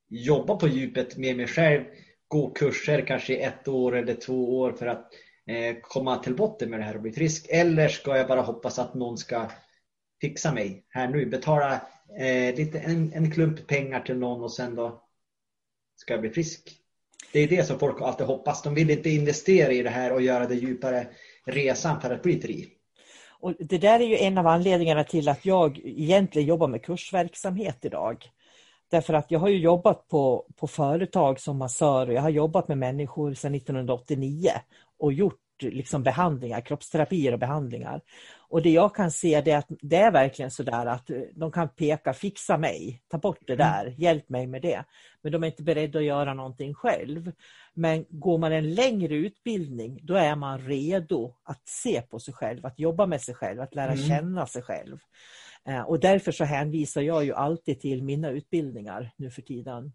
jobba 0.08 0.56
på 0.56 0.68
djupet 0.68 1.16
med 1.16 1.36
mig 1.36 1.46
själv, 1.46 1.84
gå 2.28 2.50
kurser 2.50 3.06
kanske 3.06 3.34
i 3.34 3.42
ett 3.42 3.68
år 3.68 3.96
eller 3.96 4.14
två 4.14 4.58
år 4.58 4.72
för 4.72 4.86
att 4.86 5.12
eh, 5.46 5.76
komma 5.82 6.18
till 6.18 6.36
botten 6.36 6.70
med 6.70 6.80
det 6.80 6.84
här 6.84 6.94
och 6.94 7.02
bli 7.02 7.12
frisk? 7.12 7.46
Eller 7.50 7.88
ska 7.88 8.16
jag 8.16 8.28
bara 8.28 8.40
hoppas 8.40 8.78
att 8.78 8.94
någon 8.94 9.18
ska 9.18 9.50
fixa 10.20 10.52
mig 10.52 10.86
här 10.88 11.08
nu, 11.08 11.26
betala 11.26 11.72
eh, 12.20 12.54
lite, 12.54 12.78
en, 12.78 13.12
en 13.12 13.30
klump 13.30 13.66
pengar 13.66 14.00
till 14.00 14.18
någon 14.18 14.42
och 14.42 14.52
sen 14.52 14.74
då 14.74 15.04
ska 15.96 16.12
jag 16.12 16.20
bli 16.20 16.30
frisk? 16.30 16.80
Det 17.32 17.40
är 17.40 17.48
det 17.48 17.64
som 17.64 17.78
folk 17.78 18.02
alltid 18.02 18.26
hoppas. 18.26 18.62
De 18.62 18.74
vill 18.74 18.90
inte 18.90 19.10
investera 19.10 19.72
i 19.72 19.82
det 19.82 19.90
här 19.90 20.12
och 20.12 20.22
göra 20.22 20.46
det 20.46 20.54
djupare 20.54 21.06
resan 21.46 22.00
för 22.00 22.10
att 22.10 22.22
bli 22.22 22.40
fri. 22.40 22.68
Och 23.40 23.54
det 23.58 23.78
där 23.78 24.00
är 24.00 24.06
ju 24.06 24.16
en 24.16 24.38
av 24.38 24.46
anledningarna 24.46 25.04
till 25.04 25.28
att 25.28 25.44
jag 25.44 25.80
egentligen 25.84 26.48
jobbar 26.48 26.68
med 26.68 26.82
kursverksamhet 26.82 27.84
idag. 27.84 28.30
Därför 28.90 29.14
att 29.14 29.30
jag 29.30 29.40
har 29.40 29.48
ju 29.48 29.58
jobbat 29.58 30.08
på, 30.08 30.46
på 30.56 30.66
företag 30.66 31.40
som 31.40 31.58
massör 31.58 32.08
och 32.08 32.14
jag 32.14 32.22
har 32.22 32.30
jobbat 32.30 32.68
med 32.68 32.78
människor 32.78 33.34
sedan 33.34 33.54
1989 33.54 34.50
och 34.98 35.12
gjort 35.12 35.40
liksom 35.62 36.02
behandlingar, 36.02 36.60
kroppsterapier 36.60 37.32
och 37.32 37.38
behandlingar. 37.38 38.00
Och 38.48 38.62
det 38.62 38.70
jag 38.70 38.94
kan 38.94 39.10
se 39.10 39.34
är 39.34 39.56
att 39.56 39.66
det 39.68 39.96
är 39.96 40.10
verkligen 40.10 40.50
sådär 40.50 40.86
att 40.86 41.10
de 41.34 41.52
kan 41.52 41.68
peka, 41.68 42.12
fixa 42.12 42.58
mig, 42.58 43.02
ta 43.08 43.18
bort 43.18 43.40
det 43.46 43.52
mm. 43.52 43.66
där, 43.66 43.94
hjälp 43.98 44.28
mig 44.28 44.46
med 44.46 44.62
det. 44.62 44.84
Men 45.22 45.32
de 45.32 45.42
är 45.42 45.46
inte 45.46 45.62
beredda 45.62 45.98
att 45.98 46.04
göra 46.04 46.34
någonting 46.34 46.74
själv. 46.74 47.32
Men 47.74 48.04
går 48.08 48.38
man 48.38 48.52
en 48.52 48.74
längre 48.74 49.14
utbildning, 49.14 50.00
då 50.02 50.14
är 50.14 50.36
man 50.36 50.58
redo 50.58 51.34
att 51.42 51.68
se 51.68 52.02
på 52.02 52.18
sig 52.18 52.34
själv, 52.34 52.66
att 52.66 52.78
jobba 52.78 53.06
med 53.06 53.20
sig 53.20 53.34
själv, 53.34 53.60
att 53.60 53.74
lära 53.74 53.92
mm. 53.92 54.08
känna 54.08 54.46
sig 54.46 54.62
själv. 54.62 54.98
Eh, 55.68 55.80
och 55.80 56.00
därför 56.00 56.32
så 56.32 56.44
hänvisar 56.44 57.02
jag 57.02 57.24
ju 57.24 57.32
alltid 57.32 57.80
till 57.80 58.02
mina 58.02 58.30
utbildningar 58.30 59.10
nu 59.16 59.30
för 59.30 59.42
tiden. 59.42 59.92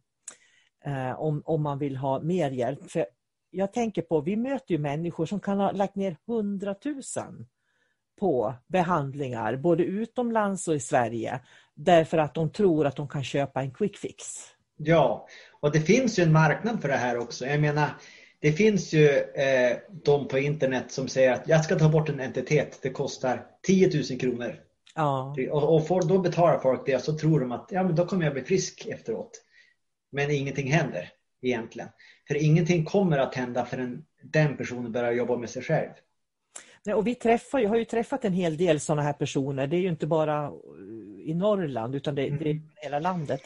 Eh, 0.85 1.19
om, 1.19 1.41
om 1.45 1.61
man 1.61 1.79
vill 1.79 1.97
ha 1.97 2.19
mer 2.19 2.51
hjälp. 2.51 2.91
För 2.91 3.05
jag 3.51 3.73
tänker 3.73 4.01
på, 4.01 4.21
vi 4.21 4.35
möter 4.35 4.71
ju 4.71 4.77
människor 4.77 5.25
som 5.25 5.39
kan 5.39 5.59
ha 5.59 5.71
lagt 5.71 5.95
ner 5.95 6.17
hundratusen 6.27 7.47
på 8.19 8.53
behandlingar, 8.67 9.55
både 9.55 9.83
utomlands 9.83 10.67
och 10.67 10.75
i 10.75 10.79
Sverige, 10.79 11.39
därför 11.75 12.17
att 12.17 12.35
de 12.35 12.51
tror 12.51 12.87
att 12.87 12.95
de 12.95 13.07
kan 13.07 13.23
köpa 13.23 13.61
en 13.61 13.71
quick 13.71 13.97
fix. 13.97 14.25
Ja, 14.77 15.27
och 15.59 15.71
det 15.71 15.81
finns 15.81 16.19
ju 16.19 16.23
en 16.23 16.31
marknad 16.31 16.81
för 16.81 16.87
det 16.87 16.97
här 16.97 17.17
också. 17.17 17.45
Jag 17.45 17.61
menar, 17.61 17.89
det 18.39 18.51
finns 18.51 18.93
ju 18.93 19.07
eh, 19.17 19.77
de 20.03 20.27
på 20.27 20.39
internet 20.39 20.91
som 20.91 21.07
säger 21.07 21.31
att 21.31 21.47
jag 21.47 21.63
ska 21.63 21.75
ta 21.75 21.89
bort 21.89 22.09
en 22.09 22.19
entitet, 22.19 22.79
det 22.81 22.89
kostar 22.89 23.45
10 23.67 23.89
000 24.09 24.19
kronor. 24.19 24.55
Ja. 24.95 25.35
Och, 25.51 25.75
och 25.75 25.87
får, 25.87 26.01
då 26.01 26.19
betalar 26.19 26.59
folk 26.59 26.85
det 26.85 27.03
så 27.03 27.17
tror 27.17 27.39
de 27.39 27.51
att 27.51 27.67
ja, 27.71 27.83
men 27.83 27.95
då 27.95 28.05
kommer 28.05 28.25
jag 28.25 28.33
bli 28.33 28.43
frisk 28.43 28.85
efteråt. 28.85 29.31
Men 30.11 30.31
ingenting 30.31 30.71
händer 30.71 31.11
egentligen. 31.41 31.89
För 32.29 32.43
ingenting 32.43 32.85
kommer 32.85 33.17
att 33.17 33.35
hända 33.35 33.65
förrän 33.65 34.05
den 34.23 34.57
personen 34.57 34.91
börjar 34.91 35.11
jobba 35.11 35.37
med 35.37 35.49
sig 35.49 35.63
själv. 35.63 35.89
Nej, 36.85 36.95
och 36.95 37.07
vi 37.07 37.15
träffar, 37.15 37.59
jag 37.59 37.69
har 37.69 37.77
ju 37.77 37.85
träffat 37.85 38.25
en 38.25 38.33
hel 38.33 38.57
del 38.57 38.79
sådana 38.79 39.01
här 39.01 39.13
personer. 39.13 39.67
Det 39.67 39.75
är 39.75 39.81
ju 39.81 39.89
inte 39.89 40.07
bara 40.07 40.51
i 41.23 41.33
Norrland 41.33 41.95
utan 41.95 42.15
det, 42.15 42.27
mm. 42.27 42.39
det 42.39 42.49
är 42.49 42.51
mm. 42.51 42.69
hela 42.75 42.99
landet. 42.99 43.41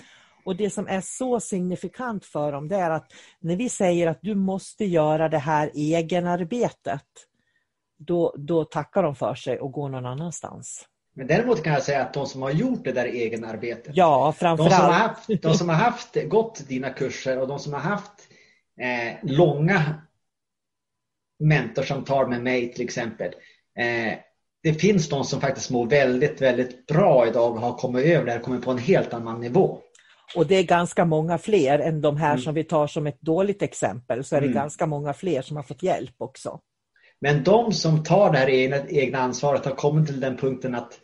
Och 0.45 0.55
Det 0.55 0.69
som 0.69 0.87
är 0.87 1.01
så 1.01 1.39
signifikant 1.39 2.25
för 2.25 2.51
dem 2.51 2.67
det 2.67 2.75
är 2.75 2.89
att 2.89 3.11
när 3.39 3.55
vi 3.55 3.69
säger 3.69 4.07
att 4.07 4.19
du 4.21 4.35
måste 4.35 4.85
göra 4.85 5.29
det 5.29 5.37
här 5.37 5.71
egenarbetet 5.73 7.05
då, 7.97 8.35
då 8.37 8.65
tackar 8.65 9.03
de 9.03 9.15
för 9.15 9.35
sig 9.35 9.59
och 9.59 9.71
går 9.71 9.89
någon 9.89 10.05
annanstans. 10.05 10.87
Men 11.15 11.27
däremot 11.27 11.63
kan 11.63 11.73
jag 11.73 11.83
säga 11.83 12.01
att 12.01 12.13
de 12.13 12.25
som 12.25 12.41
har 12.41 12.51
gjort 12.51 12.83
det 12.83 12.91
där 12.91 13.05
egenarbetet. 13.05 13.91
Ja, 13.95 14.33
framförallt. 14.37 14.71
De 14.71 14.77
som 14.77 14.85
har 14.85 14.93
haft, 14.93 15.41
de 15.41 15.53
som 15.53 15.69
har 15.69 15.75
haft 15.75 16.29
gått 16.29 16.67
dina 16.67 16.89
kurser 16.89 17.39
och 17.39 17.47
de 17.47 17.59
som 17.59 17.73
har 17.73 17.79
haft 17.79 18.29
eh, 18.81 19.15
långa 19.23 20.01
mentorsamtal 21.39 22.29
med 22.29 22.43
mig 22.43 22.73
till 22.73 22.85
exempel. 22.85 23.33
Eh, 23.79 24.13
det 24.63 24.73
finns 24.73 25.09
de 25.09 25.23
som 25.23 25.41
faktiskt 25.41 25.69
mår 25.69 25.85
väldigt, 25.85 26.41
väldigt 26.41 26.85
bra 26.85 27.27
idag 27.27 27.51
och 27.51 27.61
har 27.61 27.77
kommit 27.77 28.05
över 28.05 28.25
det 28.25 28.31
här, 28.31 28.39
kommit 28.39 28.65
på 28.65 28.71
en 28.71 28.77
helt 28.77 29.13
annan 29.13 29.41
nivå. 29.41 29.79
Och 30.35 30.47
det 30.47 30.55
är 30.55 30.63
ganska 30.63 31.05
många 31.05 31.37
fler 31.37 31.79
än 31.79 32.01
de 32.01 32.17
här 32.17 32.31
mm. 32.31 32.41
som 32.41 32.53
vi 32.53 32.63
tar 32.63 32.87
som 32.87 33.07
ett 33.07 33.21
dåligt 33.21 33.61
exempel, 33.61 34.23
så 34.23 34.35
är 34.35 34.41
det 34.41 34.47
mm. 34.47 34.55
ganska 34.55 34.85
många 34.85 35.13
fler 35.13 35.41
som 35.41 35.55
har 35.55 35.63
fått 35.63 35.83
hjälp 35.83 36.15
också. 36.17 36.59
Men 37.21 37.43
de 37.43 37.73
som 37.73 38.03
tar 38.03 38.31
det 38.31 38.37
här 38.37 38.49
egna, 38.49 38.77
egna 38.89 39.19
ansvaret 39.19 39.65
har 39.65 39.75
kommit 39.75 40.07
till 40.07 40.19
den 40.19 40.37
punkten 40.37 40.75
att 40.75 40.99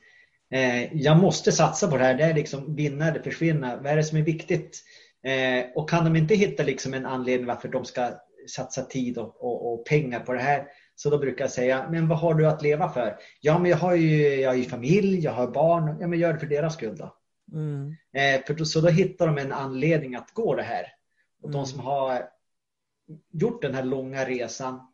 eh, 0.54 0.98
jag 0.98 1.18
måste 1.18 1.52
satsa 1.52 1.88
på 1.88 1.98
det 1.98 2.04
här. 2.04 2.14
Det 2.14 2.24
är 2.24 2.34
liksom 2.34 2.76
vinna 2.76 3.08
eller 3.08 3.22
försvinna. 3.22 3.76
Vad 3.76 3.86
är 3.86 3.96
det 3.96 4.04
som 4.04 4.18
är 4.18 4.22
viktigt? 4.22 4.84
Eh, 5.24 5.66
och 5.76 5.90
kan 5.90 6.04
de 6.06 6.16
inte 6.16 6.36
hitta 6.36 6.64
liksom 6.64 6.94
en 6.94 7.06
anledning 7.06 7.48
varför 7.48 7.68
de 7.70 7.86
ska 7.86 8.12
satsa 8.48 8.82
tid 8.82 9.18
och, 9.18 9.44
och, 9.44 9.74
och, 9.74 9.86
pengar 9.86 10.20
på 10.20 10.34
det 10.34 10.40
här 10.40 10.68
så 10.96 11.10
då 11.10 11.18
brukar 11.18 11.44
jag 11.44 11.52
säga, 11.52 11.88
men 11.90 12.08
vad 12.08 12.20
har 12.20 12.34
du 12.34 12.48
att 12.48 12.62
leva 12.62 12.90
för? 12.90 13.18
Ja, 13.42 13.60
men 13.60 13.72
jag 13.72 13.78
har 13.78 13.96
ju, 13.96 14.36
jag 14.36 14.50
har 14.50 14.56
ju 14.56 14.64
familj, 14.64 15.20
jag 15.20 15.32
har 15.32 15.48
barn. 15.48 15.98
Ja, 16.00 16.08
men 16.08 16.20
gör 16.20 16.34
det 16.34 16.40
för 16.40 16.48
deras 16.48 16.74
skull 16.74 16.98
då. 16.98 17.16
Mm. 17.54 17.96
Eh, 18.14 18.46
för 18.46 18.54
då, 18.54 18.66
så 18.66 18.82
då 18.82 18.88
hittar 18.88 19.28
de 19.28 19.38
en 19.38 19.52
anledning 19.52 20.16
att 20.16 20.34
gå 20.34 20.56
det 20.56 20.64
här. 20.64 20.86
Och 21.42 21.50
mm. 21.50 21.60
de 21.60 21.66
som 21.66 21.80
har 21.80 22.30
gjort 23.32 23.62
den 23.62 23.74
här 23.74 23.84
långa 23.84 24.26
resan 24.26 24.94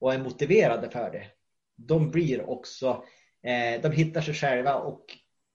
och 0.00 0.14
är 0.14 0.18
motiverade 0.18 0.90
för 0.90 1.10
det, 1.10 1.24
de 1.76 2.10
blir 2.10 2.50
också, 2.50 3.04
eh, 3.42 3.82
de 3.82 3.92
hittar 3.92 4.20
sig 4.20 4.34
själva 4.34 4.74
och 4.74 5.04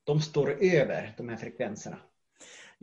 de 0.04 0.22
står 0.22 0.64
över 0.64 1.14
de 1.18 1.30
här 1.30 1.38
frekvenserna. 1.38 1.98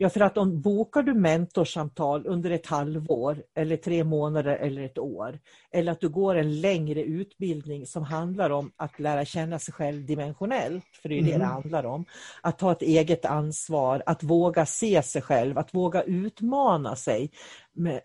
Ja, 0.01 0.09
för 0.09 0.19
att 0.19 0.37
om 0.37 0.61
bokar 0.61 1.03
du 1.03 1.13
mentorsamtal 1.13 2.27
under 2.27 2.51
ett 2.51 2.65
halvår 2.65 3.43
eller 3.55 3.77
tre 3.77 4.03
månader 4.03 4.55
eller 4.55 4.81
ett 4.81 4.97
år 4.97 5.39
eller 5.71 5.91
att 5.91 6.01
du 6.01 6.09
går 6.09 6.35
en 6.35 6.61
längre 6.61 7.03
utbildning 7.03 7.85
som 7.85 8.03
handlar 8.03 8.49
om 8.49 8.71
att 8.75 8.99
lära 8.99 9.25
känna 9.25 9.59
sig 9.59 9.73
själv 9.73 10.05
dimensionellt, 10.05 10.85
för 11.01 11.09
det 11.09 11.15
är 11.15 11.19
mm. 11.19 11.31
det 11.31 11.37
det 11.37 11.45
handlar 11.45 11.85
om. 11.85 12.05
Att 12.41 12.57
ta 12.57 12.71
ett 12.71 12.81
eget 12.81 13.25
ansvar, 13.25 14.03
att 14.05 14.23
våga 14.23 14.65
se 14.65 15.03
sig 15.03 15.21
själv, 15.21 15.57
att 15.57 15.73
våga 15.73 16.03
utmana 16.03 16.95
sig 16.95 17.31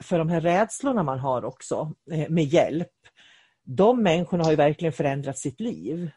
för 0.01 0.19
de 0.19 0.29
här 0.29 0.41
rädslorna 0.41 1.03
man 1.03 1.19
har 1.19 1.45
också 1.45 1.93
eh, 2.11 2.29
med 2.29 2.45
hjälp. 2.45 2.93
De 3.65 4.03
människorna 4.03 4.45
har 4.45 4.51
ju 4.51 4.57
verkligen 4.57 4.93
förändrat 4.93 5.39
sitt 5.39 5.61
liv. 5.61 6.11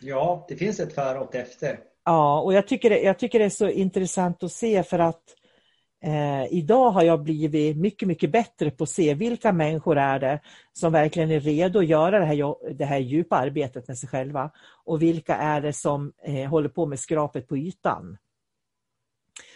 Ja, 0.00 0.46
det 0.48 0.56
finns 0.56 0.80
ett 0.80 0.94
före 0.94 1.18
och 1.18 1.34
efter. 1.34 1.78
Ja, 2.08 2.40
och 2.40 2.52
jag 2.52 2.66
tycker, 2.66 2.90
det, 2.90 3.00
jag 3.00 3.18
tycker 3.18 3.38
det 3.38 3.44
är 3.44 3.50
så 3.50 3.68
intressant 3.68 4.42
att 4.42 4.52
se 4.52 4.82
för 4.82 4.98
att 4.98 5.22
eh, 6.04 6.44
idag 6.50 6.90
har 6.90 7.02
jag 7.02 7.22
blivit 7.22 7.76
mycket, 7.76 8.08
mycket 8.08 8.30
bättre 8.30 8.70
på 8.70 8.84
att 8.84 8.90
se 8.90 9.14
vilka 9.14 9.52
människor 9.52 9.98
är 9.98 10.18
det 10.18 10.40
som 10.72 10.92
verkligen 10.92 11.30
är 11.30 11.40
redo 11.40 11.78
att 11.78 11.86
göra 11.86 12.18
det 12.18 12.24
här, 12.24 12.74
det 12.74 12.84
här 12.84 12.98
djupa 12.98 13.36
arbetet 13.36 13.88
med 13.88 13.98
sig 13.98 14.08
själva 14.08 14.50
och 14.84 15.02
vilka 15.02 15.36
är 15.36 15.60
det 15.60 15.72
som 15.72 16.12
eh, 16.22 16.50
håller 16.50 16.68
på 16.68 16.86
med 16.86 17.00
skrapet 17.00 17.48
på 17.48 17.56
ytan. 17.56 18.18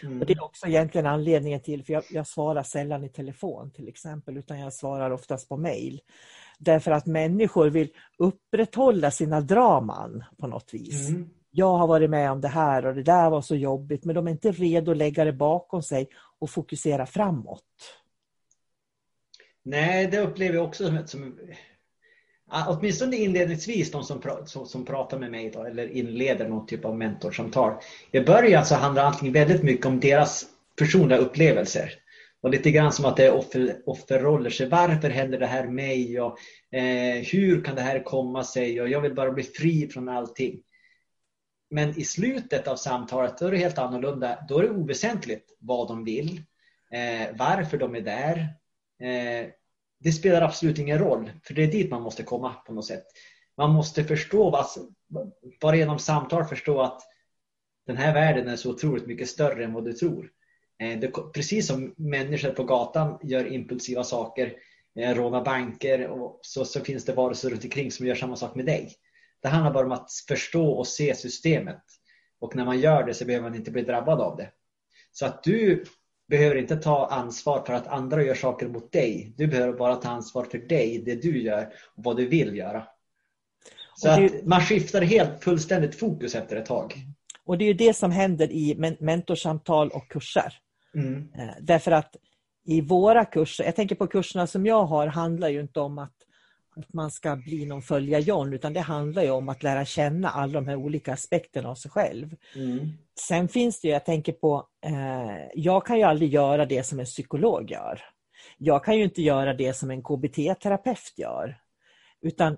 Mm. 0.03 0.21
Och 0.21 0.25
det 0.25 0.33
är 0.33 0.43
också 0.43 0.67
egentligen 0.67 1.07
anledningen 1.07 1.61
till, 1.61 1.85
för 1.85 1.93
jag, 1.93 2.03
jag, 2.09 2.27
svarar 2.27 2.63
sällan 2.63 3.03
i 3.03 3.09
telefon 3.09 3.71
till 3.71 3.87
exempel, 3.87 4.37
utan 4.37 4.59
jag 4.59 4.73
svarar 4.73 5.11
oftast 5.11 5.49
på 5.49 5.57
mail. 5.57 6.01
Därför 6.59 6.91
att 6.91 7.05
människor 7.05 7.69
vill 7.69 7.89
upprätthålla 8.17 9.11
sina 9.11 9.41
draman 9.41 10.23
på 10.37 10.47
något 10.47 10.73
vis. 10.73 11.09
Mm 11.09 11.29
jag 11.55 11.77
har 11.77 11.87
varit 11.87 12.09
med 12.09 12.31
om 12.31 12.41
det 12.41 12.47
här 12.47 12.85
och 12.85 12.95
det 12.95 13.03
där 13.03 13.29
var 13.29 13.41
så 13.41 13.55
jobbigt, 13.55 14.05
men 14.05 14.15
de 14.15 14.27
är 14.27 14.31
inte 14.31 14.51
redo 14.51 14.91
att 14.91 14.97
lägga 14.97 15.25
det 15.25 15.33
bakom 15.33 15.83
sig 15.83 16.09
och 16.39 16.49
fokusera 16.49 17.05
framåt. 17.05 17.63
Nej, 19.63 20.07
det 20.07 20.19
upplever 20.19 20.55
jag 20.55 20.65
också 20.65 20.87
som, 20.87 21.07
som 21.07 21.39
åtminstone 22.67 23.15
inledningsvis 23.15 23.91
de 23.91 24.03
som, 24.03 24.21
som, 24.45 24.65
som 24.65 24.85
pratar 24.85 25.19
med 25.19 25.31
mig 25.31 25.51
då, 25.53 25.63
eller 25.63 25.87
inleder 25.87 26.49
någon 26.49 26.67
typ 26.67 26.85
av 26.85 26.97
mentorsamtal. 26.97 27.73
I 28.11 28.19
början 28.19 28.65
så 28.65 28.75
handlar 28.75 29.03
allting 29.03 29.31
väldigt 29.31 29.63
mycket 29.63 29.85
om 29.85 29.99
deras 29.99 30.45
personliga 30.79 31.19
upplevelser. 31.19 31.93
Och 32.41 32.49
lite 32.49 32.71
grann 32.71 32.91
som 32.91 33.05
att 33.05 33.17
det 33.17 33.25
är 33.25 33.33
offer, 33.33 33.75
offerroller. 33.85 34.49
Så 34.49 34.67
varför 34.67 35.09
händer 35.09 35.39
det 35.39 35.45
här 35.45 35.67
mig? 35.67 36.21
Och, 36.21 36.37
eh, 36.77 37.23
hur 37.31 37.63
kan 37.63 37.75
det 37.75 37.81
här 37.81 38.03
komma 38.03 38.43
sig? 38.43 38.81
Och 38.81 38.89
jag 38.89 39.01
vill 39.01 39.15
bara 39.15 39.31
bli 39.31 39.43
fri 39.43 39.89
från 39.89 40.09
allting. 40.09 40.59
Men 41.73 41.99
i 41.99 42.05
slutet 42.05 42.67
av 42.67 42.75
samtalet 42.75 43.37
då 43.37 43.47
är 43.47 43.51
det 43.51 43.57
helt 43.57 43.77
annorlunda. 43.77 44.45
Då 44.49 44.59
är 44.59 44.63
det 44.63 44.69
oväsentligt 44.69 45.57
vad 45.59 45.87
de 45.87 46.03
vill, 46.03 46.41
eh, 46.91 47.35
varför 47.35 47.77
de 47.77 47.95
är 47.95 48.01
där. 48.01 48.37
Eh, 49.01 49.49
det 49.99 50.11
spelar 50.11 50.41
absolut 50.41 50.79
ingen 50.79 50.99
roll, 50.99 51.31
för 51.43 51.53
det 51.53 51.63
är 51.63 51.71
dit 51.71 51.91
man 51.91 52.01
måste 52.01 52.23
komma 52.23 52.53
på 52.53 52.73
något 52.73 52.85
sätt. 52.85 53.03
Man 53.57 53.71
måste 53.71 54.03
förstå, 54.03 54.49
vad, 54.49 54.65
bara 55.61 55.75
genom 55.75 55.99
samtal 55.99 56.45
förstå 56.45 56.81
att 56.81 57.01
den 57.87 57.97
här 57.97 58.13
världen 58.13 58.47
är 58.47 58.55
så 58.55 58.69
otroligt 58.69 59.07
mycket 59.07 59.29
större 59.29 59.63
än 59.63 59.73
vad 59.73 59.85
du 59.85 59.93
tror. 59.93 60.31
Eh, 60.79 60.99
det, 60.99 61.11
precis 61.33 61.67
som 61.67 61.93
människor 61.97 62.49
på 62.49 62.63
gatan 62.63 63.19
gör 63.23 63.53
impulsiva 63.53 64.03
saker, 64.03 64.53
eh, 64.99 65.15
rånar 65.15 65.45
banker, 65.45 66.07
och 66.07 66.39
så, 66.41 66.65
så 66.65 66.79
finns 66.79 67.05
det 67.05 67.13
varelser 67.13 67.49
runt 67.49 67.63
omkring 67.63 67.91
som 67.91 68.05
gör 68.05 68.15
samma 68.15 68.35
sak 68.35 68.55
med 68.55 68.65
dig. 68.65 68.95
Det 69.43 69.49
handlar 69.49 69.73
bara 69.73 69.85
om 69.85 69.91
att 69.91 70.11
förstå 70.27 70.71
och 70.71 70.87
se 70.87 71.15
systemet. 71.15 71.83
Och 72.39 72.55
när 72.55 72.65
man 72.65 72.79
gör 72.79 73.03
det 73.03 73.13
så 73.13 73.25
behöver 73.25 73.49
man 73.49 73.55
inte 73.57 73.71
bli 73.71 73.81
drabbad 73.81 74.21
av 74.21 74.37
det. 74.37 74.49
Så 75.11 75.25
att 75.25 75.43
du 75.43 75.83
behöver 76.27 76.55
inte 76.55 76.75
ta 76.75 77.07
ansvar 77.07 77.63
för 77.65 77.73
att 77.73 77.87
andra 77.87 78.23
gör 78.23 78.35
saker 78.35 78.67
mot 78.67 78.91
dig. 78.91 79.33
Du 79.37 79.47
behöver 79.47 79.73
bara 79.73 79.95
ta 79.95 80.09
ansvar 80.09 80.43
för 80.43 80.57
dig, 80.57 81.03
det 81.05 81.15
du 81.15 81.41
gör 81.41 81.73
och 81.95 82.03
vad 82.03 82.17
du 82.17 82.27
vill 82.27 82.55
göra. 82.57 82.87
Så 83.95 84.07
det... 84.07 84.25
att 84.25 84.45
man 84.45 84.61
skiftar 84.61 85.01
helt 85.01 85.43
fullständigt 85.43 85.99
fokus 85.99 86.35
efter 86.35 86.55
ett 86.55 86.65
tag. 86.65 86.95
Och 87.45 87.57
det 87.57 87.65
är 87.65 87.73
det 87.73 87.93
som 87.93 88.11
händer 88.11 88.51
i 88.51 88.95
mentorsamtal 88.99 89.89
och 89.89 90.09
kurser. 90.09 90.53
Mm. 90.95 91.27
Därför 91.61 91.91
att 91.91 92.15
i 92.65 92.81
våra 92.81 93.25
kurser, 93.25 93.63
jag 93.63 93.75
tänker 93.75 93.95
på 93.95 94.07
kurserna 94.07 94.47
som 94.47 94.65
jag 94.65 94.85
har, 94.85 95.07
handlar 95.07 95.49
ju 95.49 95.61
inte 95.61 95.79
om 95.79 95.97
att 95.97 96.15
att 96.75 96.93
man 96.93 97.11
ska 97.11 97.35
bli 97.35 97.65
någon 97.65 97.81
följa 97.81 98.19
John 98.19 98.53
utan 98.53 98.73
det 98.73 98.79
handlar 98.79 99.23
ju 99.23 99.29
om 99.29 99.49
att 99.49 99.63
lära 99.63 99.85
känna 99.85 100.29
alla 100.29 100.53
de 100.53 100.67
här 100.67 100.75
olika 100.75 101.13
aspekterna 101.13 101.69
av 101.69 101.75
sig 101.75 101.91
själv. 101.91 102.35
Mm. 102.55 102.89
Sen 103.19 103.47
finns 103.47 103.81
det, 103.81 103.87
jag 103.87 104.05
tänker 104.05 104.33
på, 104.33 104.67
eh, 104.85 105.49
jag 105.53 105.85
kan 105.85 105.97
ju 105.97 106.03
aldrig 106.03 106.33
göra 106.33 106.65
det 106.65 106.83
som 106.83 106.99
en 106.99 107.05
psykolog 107.05 107.71
gör. 107.71 108.01
Jag 108.57 108.83
kan 108.83 108.97
ju 108.97 109.03
inte 109.03 109.21
göra 109.21 109.53
det 109.53 109.73
som 109.73 109.91
en 109.91 110.03
KBT-terapeut 110.03 111.13
gör. 111.17 111.59
Utan 112.21 112.57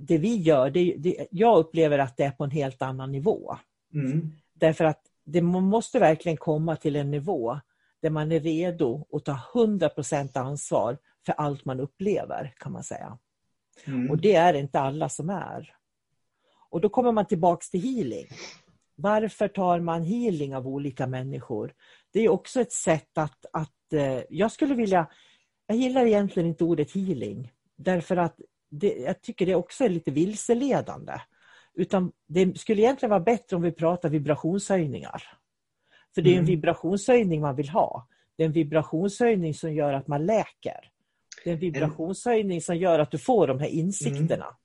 det 0.00 0.18
vi 0.18 0.36
gör, 0.36 0.70
det, 0.70 0.94
det, 0.98 1.26
jag 1.30 1.58
upplever 1.58 1.98
att 1.98 2.16
det 2.16 2.24
är 2.24 2.30
på 2.30 2.44
en 2.44 2.50
helt 2.50 2.82
annan 2.82 3.12
nivå. 3.12 3.56
Mm. 3.94 4.32
Därför 4.54 4.84
att 4.84 5.00
det, 5.24 5.42
man 5.42 5.64
måste 5.64 5.98
verkligen 5.98 6.36
komma 6.36 6.76
till 6.76 6.96
en 6.96 7.10
nivå 7.10 7.60
där 8.02 8.10
man 8.10 8.32
är 8.32 8.40
redo 8.40 9.06
att 9.12 9.24
ta 9.24 9.40
100% 9.54 10.38
ansvar 10.38 10.98
för 11.26 11.32
allt 11.32 11.64
man 11.64 11.80
upplever 11.80 12.54
kan 12.58 12.72
man 12.72 12.84
säga. 12.84 13.18
Mm. 13.84 14.10
Och 14.10 14.18
det 14.18 14.34
är 14.34 14.54
inte 14.54 14.80
alla 14.80 15.08
som 15.08 15.30
är. 15.30 15.72
Och 16.70 16.80
då 16.80 16.88
kommer 16.88 17.12
man 17.12 17.26
tillbaks 17.26 17.70
till 17.70 17.80
healing. 17.82 18.26
Varför 18.94 19.48
tar 19.48 19.80
man 19.80 20.02
healing 20.02 20.56
av 20.56 20.68
olika 20.68 21.06
människor? 21.06 21.74
Det 22.12 22.20
är 22.20 22.28
också 22.28 22.60
ett 22.60 22.72
sätt 22.72 23.18
att, 23.18 23.46
att 23.52 23.92
eh, 23.92 24.20
jag 24.30 24.52
skulle 24.52 24.74
vilja, 24.74 25.06
jag 25.66 25.76
gillar 25.76 26.06
egentligen 26.06 26.48
inte 26.48 26.64
ordet 26.64 26.92
healing. 26.92 27.52
Därför 27.76 28.16
att 28.16 28.40
det, 28.70 28.94
jag 28.96 29.22
tycker 29.22 29.46
det 29.46 29.54
också 29.54 29.84
är 29.84 29.88
lite 29.88 30.10
vilseledande. 30.10 31.12
Utan 31.74 32.12
det 32.26 32.58
skulle 32.58 32.82
egentligen 32.82 33.10
vara 33.10 33.20
bättre 33.20 33.56
om 33.56 33.62
vi 33.62 33.72
pratar 33.72 34.08
vibrationshöjningar. 34.08 35.22
För 36.14 36.22
det 36.22 36.30
är 36.30 36.32
en 36.32 36.38
Mm. 36.38 36.46
vibrationshöjning 36.46 37.40
man 37.40 37.56
vill 37.56 37.68
ha. 37.68 38.08
Det 38.36 38.42
är 38.42 38.46
en 38.46 38.52
vibrationshöjning 38.52 39.54
som 39.54 39.74
gör 39.74 39.92
att 39.92 40.06
man 40.06 40.26
läker. 40.26 40.90
Det 41.46 41.50
är 41.50 41.54
en 41.54 41.60
vibrationshöjning 41.60 42.60
som 42.60 42.76
gör 42.76 42.98
att 42.98 43.10
du 43.10 43.18
får 43.18 43.46
de 43.46 43.60
här 43.60 43.68
insikterna. 43.68 44.56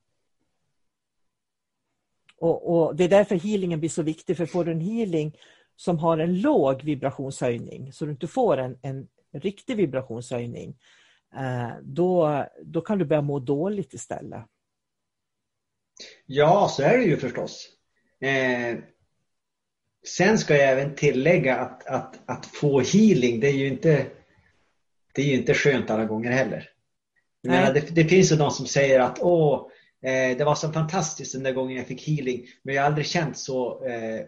Och, 2.38 2.74
och 2.74 2.96
Det 2.96 3.04
är 3.04 3.10
därför 3.10 3.36
healingen 3.36 3.80
blir 3.80 3.90
så 3.90 4.04
viktig, 4.04 4.38
för 4.38 4.46
får 4.46 4.66
du 4.66 4.72
en 4.72 4.82
healing 4.82 5.38
som 5.76 5.98
har 6.00 6.18
en 6.18 6.42
låg 6.42 6.84
vibrationshöjning, 6.84 7.94
så 7.94 8.06
du 8.06 8.12
inte 8.12 8.28
får 8.28 8.58
en, 8.58 8.78
en 8.82 9.08
riktig 9.32 9.78
vibrationshöjning, 9.78 10.78
eh, 11.36 11.72
då, 11.82 12.46
då 12.64 12.82
kan 12.82 12.98
du 12.98 13.06
börja 13.06 13.22
må 13.22 13.40
dåligt 13.40 13.94
istället. 13.94 14.46
Ja, 16.26 16.68
så 16.72 16.84
är 16.84 16.98
det 16.98 17.04
ju 17.04 17.18
förstås. 17.18 17.70
Eh, 18.20 18.78
sen 20.08 20.38
ska 20.38 20.56
jag 20.56 20.70
även 20.70 20.96
tillägga 20.96 21.56
att, 21.56 21.88
att, 21.88 22.20
att 22.26 22.46
få 22.46 22.80
healing, 22.80 23.40
det 23.40 23.48
är 23.48 23.58
ju 23.58 23.68
inte, 23.68 24.08
det 25.14 25.22
är 25.22 25.26
ju 25.26 25.34
inte 25.34 25.54
skönt 25.54 25.90
alla 25.90 26.06
gånger 26.06 26.32
heller. 26.32 26.71
Menar, 27.44 27.74
det, 27.74 27.96
det 27.96 28.04
finns 28.04 28.32
ju 28.32 28.36
de 28.36 28.52
som 28.52 28.66
säger 28.66 29.00
att 29.00 29.20
åh, 29.22 29.68
eh, 30.04 30.38
det 30.38 30.44
var 30.44 30.56
så 30.56 30.72
fantastiskt 30.72 31.34
den 31.34 31.44
där 31.44 31.52
gången 31.52 31.78
jag 31.78 31.88
fick 31.88 32.08
healing, 32.08 32.46
men 32.64 32.76
jag 32.76 32.82
har 32.82 32.88
aldrig 32.88 33.06
känt 33.06 33.38
så, 33.38 33.86
eh, 33.86 34.26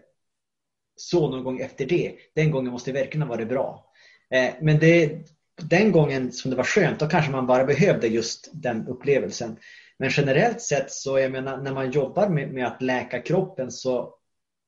så 0.96 1.30
någon 1.30 1.44
gång 1.44 1.60
efter 1.60 1.86
det. 1.86 2.14
Den 2.34 2.50
gången 2.50 2.72
måste 2.72 2.92
det 2.92 2.98
verkligen 3.00 3.22
ha 3.22 3.34
varit 3.36 3.48
bra. 3.48 3.92
Eh, 4.30 4.54
men 4.60 4.78
det, 4.78 5.18
den 5.62 5.92
gången 5.92 6.32
som 6.32 6.50
det 6.50 6.56
var 6.56 6.64
skönt, 6.64 7.00
då 7.00 7.06
kanske 7.06 7.30
man 7.30 7.46
bara 7.46 7.64
behövde 7.64 8.06
just 8.06 8.50
den 8.52 8.88
upplevelsen. 8.88 9.56
Men 9.98 10.10
generellt 10.12 10.60
sett 10.60 10.90
så, 10.90 11.18
jag 11.18 11.32
menar, 11.32 11.56
när 11.56 11.72
man 11.72 11.90
jobbar 11.90 12.28
med, 12.28 12.52
med 12.52 12.66
att 12.66 12.82
läka 12.82 13.22
kroppen 13.22 13.70
så 13.70 14.14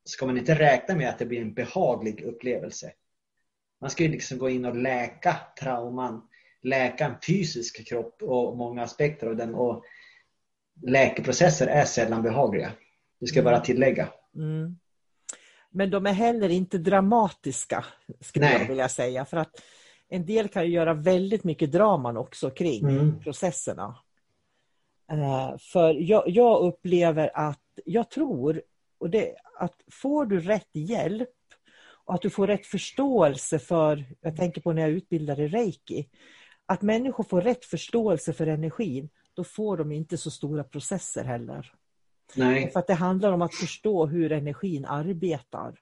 ska 0.05 0.27
man 0.27 0.39
inte 0.39 0.55
räkna 0.55 0.95
med 0.95 1.09
att 1.09 1.19
det 1.19 1.27
blir 1.27 1.41
en 1.41 1.55
behaglig 1.55 2.21
upplevelse. 2.21 2.93
Man 3.81 3.91
ska 3.91 4.03
ju 4.03 4.09
liksom 4.09 4.39
gå 4.39 4.49
in 4.49 4.65
och 4.65 4.77
läka 4.77 5.37
trauman, 5.61 6.23
läka 6.67 7.07
en 7.07 7.15
fysisk 7.27 7.89
kropp 7.89 8.23
och 8.23 8.57
många 8.57 8.83
aspekter 8.83 9.27
av 9.27 9.37
den. 9.37 9.55
Och 9.55 9.85
läkeprocesser 10.83 11.67
är 11.67 11.85
sällan 11.85 12.23
behagliga. 12.23 12.73
Det 13.21 13.27
ska 13.27 13.37
jag 13.37 13.45
bara 13.45 13.61
tillägga. 13.61 14.09
Mm. 14.35 14.79
Men 15.71 15.91
de 15.91 16.07
är 16.07 16.13
heller 16.13 16.49
inte 16.49 16.79
dramatiska, 16.79 17.85
skulle 18.21 18.45
Nej. 18.45 18.59
jag 18.61 18.69
vilja 18.69 18.89
säga. 18.89 19.25
För 19.25 19.37
att 19.37 19.61
en 20.09 20.27
del 20.27 20.49
kan 20.49 20.65
ju 20.65 20.71
göra 20.71 20.95
väldigt 20.95 21.45
mycket 21.45 21.73
draman 21.73 22.17
också 22.17 22.51
kring 22.51 22.85
Mm. 22.89 23.21
processerna. 23.21 23.97
Eh, 25.11 25.59
för 25.59 25.95
jag, 25.95 26.23
jag 26.27 26.61
upplever 26.61 27.31
att, 27.35 27.63
jag 27.85 28.11
tror, 28.11 28.63
och 28.99 29.11
det, 29.11 29.35
att 29.59 29.75
får 29.91 30.27
du 30.27 30.41
rätt 30.41 30.71
hjälp 30.73 31.29
och 32.07 32.15
att 32.15 32.23
du 32.23 32.31
får 32.31 32.47
rätt 32.47 32.67
förståelse 32.67 33.59
för, 33.59 34.05
jag 34.21 34.37
tänker 34.37 34.61
på 34.61 34.73
när 34.73 34.83
jag 34.83 34.91
utbildar 34.91 35.41
i 35.41 35.49
reiki, 35.49 36.09
att 36.67 36.83
människor 36.83 37.25
får 37.25 37.41
rätt 37.41 37.65
förståelse 37.65 38.33
för 38.33 38.47
energin, 38.47 39.09
då 39.35 39.45
får 39.45 39.77
de 39.77 39.93
inte 39.93 40.17
så 40.17 40.31
stora 40.31 40.65
processer 40.65 41.25
heller. 41.25 41.73
Nej. 42.35 42.71
För 42.71 42.81
att 42.81 42.87
det 42.87 42.95
handlar 42.95 43.33
om 43.33 43.43
att 43.43 43.55
förstå 43.55 44.07
hur 44.07 44.33
energin 44.33 44.85
arbetar. 44.85 45.75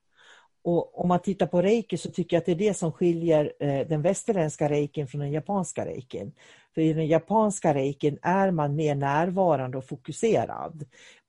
Och 0.62 1.00
om 1.00 1.08
man 1.08 1.22
tittar 1.22 1.46
på 1.46 1.62
reiki 1.62 1.96
så 1.96 2.10
tycker 2.10 2.36
jag 2.36 2.40
att 2.40 2.46
det 2.46 2.52
är 2.52 2.56
det 2.56 2.74
som 2.74 2.92
skiljer 2.92 3.52
eh, 3.60 3.86
den 3.86 4.02
västerländska 4.02 4.68
reikin 4.68 5.06
från 5.06 5.20
den 5.20 5.32
japanska 5.32 5.86
reikin. 5.86 6.32
För 6.74 6.80
i 6.80 6.92
den 6.92 7.06
japanska 7.06 7.74
reikin 7.74 8.18
är 8.22 8.50
man 8.50 8.76
mer 8.76 8.94
närvarande 8.94 9.78
och 9.78 9.86
fokuserad 9.86 10.84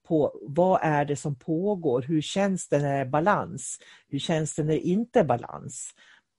på 0.08 0.40
vad 0.42 0.80
är 0.84 1.06
det 1.06 1.16
som 1.16 1.36
pågår, 1.36 2.02
hur 2.02 2.22
känns 2.22 2.70
det 2.70 2.80
när 2.80 2.94
det 2.94 3.00
är 3.00 3.06
balans, 3.06 3.80
hur 4.08 4.20
känns 4.20 4.56
det 4.56 4.64
när 4.64 4.74
det 4.74 4.88
inte 4.88 5.20
är 5.20 5.24
balans. 5.24 5.94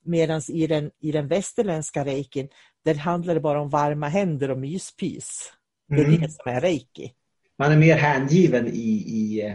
Medan 0.06 0.40
i 0.48 0.66
den, 0.66 0.90
i 1.00 1.12
den 1.12 1.28
västerländska 1.28 2.04
reikin, 2.04 2.48
där 2.84 2.94
handlar 2.94 3.34
det 3.34 3.40
bara 3.40 3.60
om 3.60 3.68
varma 3.68 4.08
händer 4.08 4.50
och 4.50 4.58
myspys. 4.58 5.52
Det 5.88 5.94
är 5.94 6.04
Mm. 6.04 6.20
det 6.20 6.30
som 6.30 6.52
är 6.52 6.60
reiki. 6.60 7.12
Man 7.58 7.72
är 7.72 7.76
mer 7.76 7.96
hängiven 7.96 8.66
i, 8.66 8.90
i, 9.06 9.54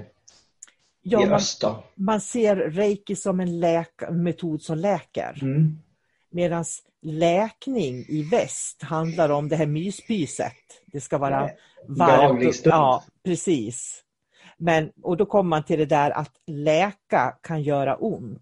Ja, 1.01 1.21
i 1.21 1.25
man, 1.25 1.33
öst. 1.33 1.61
Då. 1.61 1.83
man 1.95 2.21
ser 2.21 2.55
reiki 2.55 3.15
som 3.15 3.39
en 3.39 3.59
läk 3.59 4.01
metod 4.11 4.61
som 4.61 4.77
läker. 4.77 5.39
Mm. 5.41 5.77
Medan 6.31 6.65
läkning 7.01 8.05
i 8.07 8.23
väst 8.31 8.81
handlar 8.83 9.29
om 9.29 9.49
det 9.49 9.55
här 9.55 9.65
myspyset. 9.65 10.53
Det 10.85 11.01
ska 11.01 11.17
vara 11.17 11.49
behaglig 11.87 12.45
varmt. 12.45 12.55
stund. 12.55 12.73
Ja, 12.73 13.03
precis. 13.23 14.03
Men, 14.57 14.91
och 15.01 15.17
då 15.17 15.25
kommer 15.25 15.49
man 15.49 15.63
till 15.63 15.79
det 15.79 15.85
där 15.85 16.11
att 16.11 16.31
läka 16.47 17.37
kan 17.43 17.63
göra 17.63 17.95
ont. 17.95 18.41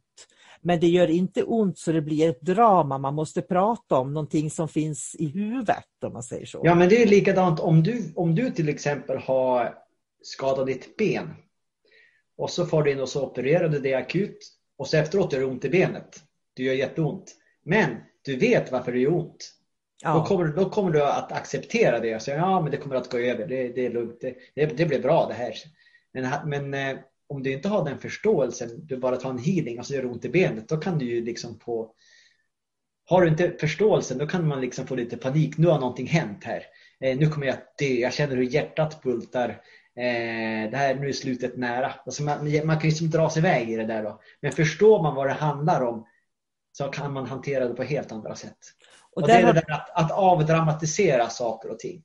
Men 0.62 0.80
det 0.80 0.88
gör 0.88 1.10
inte 1.10 1.44
ont 1.44 1.78
så 1.78 1.92
det 1.92 2.02
blir 2.02 2.30
ett 2.30 2.42
drama. 2.42 2.98
Man 2.98 3.14
måste 3.16 3.42
prata 3.42 3.98
om 3.98 4.14
någonting 4.14 4.50
som 4.50 4.68
finns 4.68 5.16
i 5.20 5.28
huvudet 5.28 5.86
om 6.04 6.14
man 6.14 6.24
säger 6.24 6.46
så. 6.46 6.62
Ja, 6.64 6.76
men 6.76 6.90
det 6.90 7.02
är 7.04 7.08
likadant 7.08 7.60
om 7.60 7.84
du, 7.84 8.14
om 8.16 8.36
du 8.36 8.52
till 8.52 8.70
exempel 8.70 9.18
har 9.18 9.76
skadat 10.22 10.66
ditt 10.68 10.98
ben 10.98 11.34
och 12.38 12.50
så 12.50 12.66
får 12.66 12.84
du 12.84 12.92
in 12.92 13.00
och 13.00 13.10
så 13.10 13.26
opererar 13.26 13.70
du 13.70 13.80
det 13.80 13.94
akut 13.94 14.38
och 14.78 14.88
så 14.88 14.98
efteråt 14.98 15.34
gör 15.34 15.40
det 15.40 15.46
ont 15.46 15.66
i 15.66 15.70
benet. 15.70 16.24
Det 16.56 16.64
gör 16.64 16.74
jätteont. 16.74 17.36
Men 17.66 17.90
du 18.26 18.36
vet 18.36 18.72
varför 18.72 18.92
det 18.92 19.00
gör 19.00 19.14
ont. 19.14 19.56
Då, 20.04 20.10
Ja. 20.10 20.26
kommer, 20.26 20.48
då 20.48 20.70
kommer 20.70 20.92
du 20.92 21.04
att 21.04 21.32
acceptera 21.32 22.00
det 22.00 22.16
och 22.16 22.22
säga 22.22 22.38
ja 22.38 22.62
men 22.62 22.72
det 22.72 22.78
kommer 22.78 22.96
att 22.96 23.12
gå 23.12 23.18
över, 23.18 23.48
det, 23.48 23.68
det 23.68 23.86
är 23.86 23.90
lugnt, 23.90 24.22
det, 24.22 24.36
det, 24.56 24.66
det 24.78 24.86
blir 24.86 25.02
bra 25.02 25.26
det 25.28 25.34
här. 25.34 25.54
Men, 26.14 26.50
men 26.50 26.74
eh, 26.74 26.98
om 27.30 27.44
du 27.44 27.52
inte 27.52 27.70
har 27.70 27.86
den 27.86 28.00
förståelsen, 28.00 28.70
du 28.88 28.98
bara 28.98 29.18
tar 29.18 29.30
en 29.30 29.38
healing 29.38 29.80
och 29.80 29.86
så 29.86 29.94
gör 29.94 30.02
det 30.02 30.08
ont 30.08 30.26
i 30.26 30.30
benet, 30.30 30.70
då 30.70 30.78
kan 30.78 30.98
du 30.98 31.06
ju 31.06 31.26
liksom 31.26 31.60
få 31.60 31.94
har 33.06 33.22
du 33.22 33.28
inte 33.28 33.52
förståelsen 33.60 34.18
då 34.18 34.28
kan 34.28 34.48
man 34.48 34.62
liksom 34.62 34.88
få 34.88 34.96
lite 34.96 35.18
panik. 35.18 35.58
Nu 35.58 35.68
har 35.68 35.80
någonting 35.80 36.08
hänt 36.08 36.44
här. 36.44 36.64
Eh, 37.00 37.18
nu 37.18 37.28
kommer 37.30 37.48
jag 37.48 37.54
att 37.54 37.78
dö. 37.78 37.86
Jag 37.86 38.14
känner 38.14 38.36
hur 38.36 38.44
hjärtat 38.44 39.02
bultar. 39.04 39.50
Eh, 39.96 40.72
det 40.72 40.78
här, 40.78 40.96
nu 40.96 41.10
är 41.10 41.14
slutet 41.14 41.58
nära. 41.58 41.94
Alltså 42.06 42.24
man, 42.24 42.38
man 42.66 42.76
kan 42.76 42.84
ju 42.84 42.90
liksom 42.90 43.10
dra 43.10 43.30
sig 43.30 43.40
iväg 43.40 43.70
i 43.72 43.76
det 43.76 43.86
där 43.86 44.04
då. 44.04 44.22
Men 44.42 44.52
förstår 44.52 45.04
man 45.04 45.16
vad 45.16 45.28
det 45.28 45.34
handlar 45.34 45.82
om 45.82 46.08
så 46.72 46.88
kan 46.88 47.14
man 47.14 47.26
hantera 47.26 47.68
det 47.68 47.74
på 47.74 47.84
helt 47.84 48.12
andra 48.12 48.36
sätt. 48.36 48.58
Och, 49.12 49.22
Och 49.22 49.28
det 49.28 49.34
är 49.34 49.44
har- 49.44 49.54
det 49.54 49.64
där 49.68 49.74
att, 49.74 49.90
att 50.04 50.12
avdramatisera 50.12 51.30
saker 51.30 51.70
och 51.72 51.80
ting. 51.80 52.04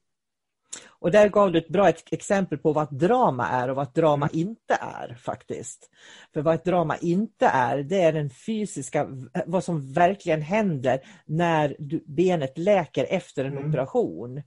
Och 1.05 1.11
där 1.11 1.29
gav 1.29 1.53
du 1.53 1.59
ett 1.59 1.69
bra 1.69 1.89
exempel 1.89 2.59
på 2.59 2.73
vad 2.73 2.95
drama 2.95 3.49
är 3.49 3.71
och 3.71 3.77
vad 3.77 3.93
drama 3.95 4.29
inte 4.33 4.75
är 4.81 5.15
faktiskt. 5.15 5.91
För 6.35 6.43
vad 6.43 6.55
ett 6.55 6.65
drama 6.65 6.97
inte 6.97 7.47
är, 7.47 7.83
det 7.83 8.01
är 8.01 8.13
den 8.13 8.31
fysiska, 8.31 9.09
vad 9.47 9.65
som 9.65 9.93
verkligen 9.93 10.43
händer 10.43 11.01
när 11.27 11.77
du, 11.79 12.05
benet 12.07 12.59
läker 12.59 13.07
efter 13.11 13.45
en 13.45 13.53
Mm. 13.53 13.69
operation. 13.69 14.43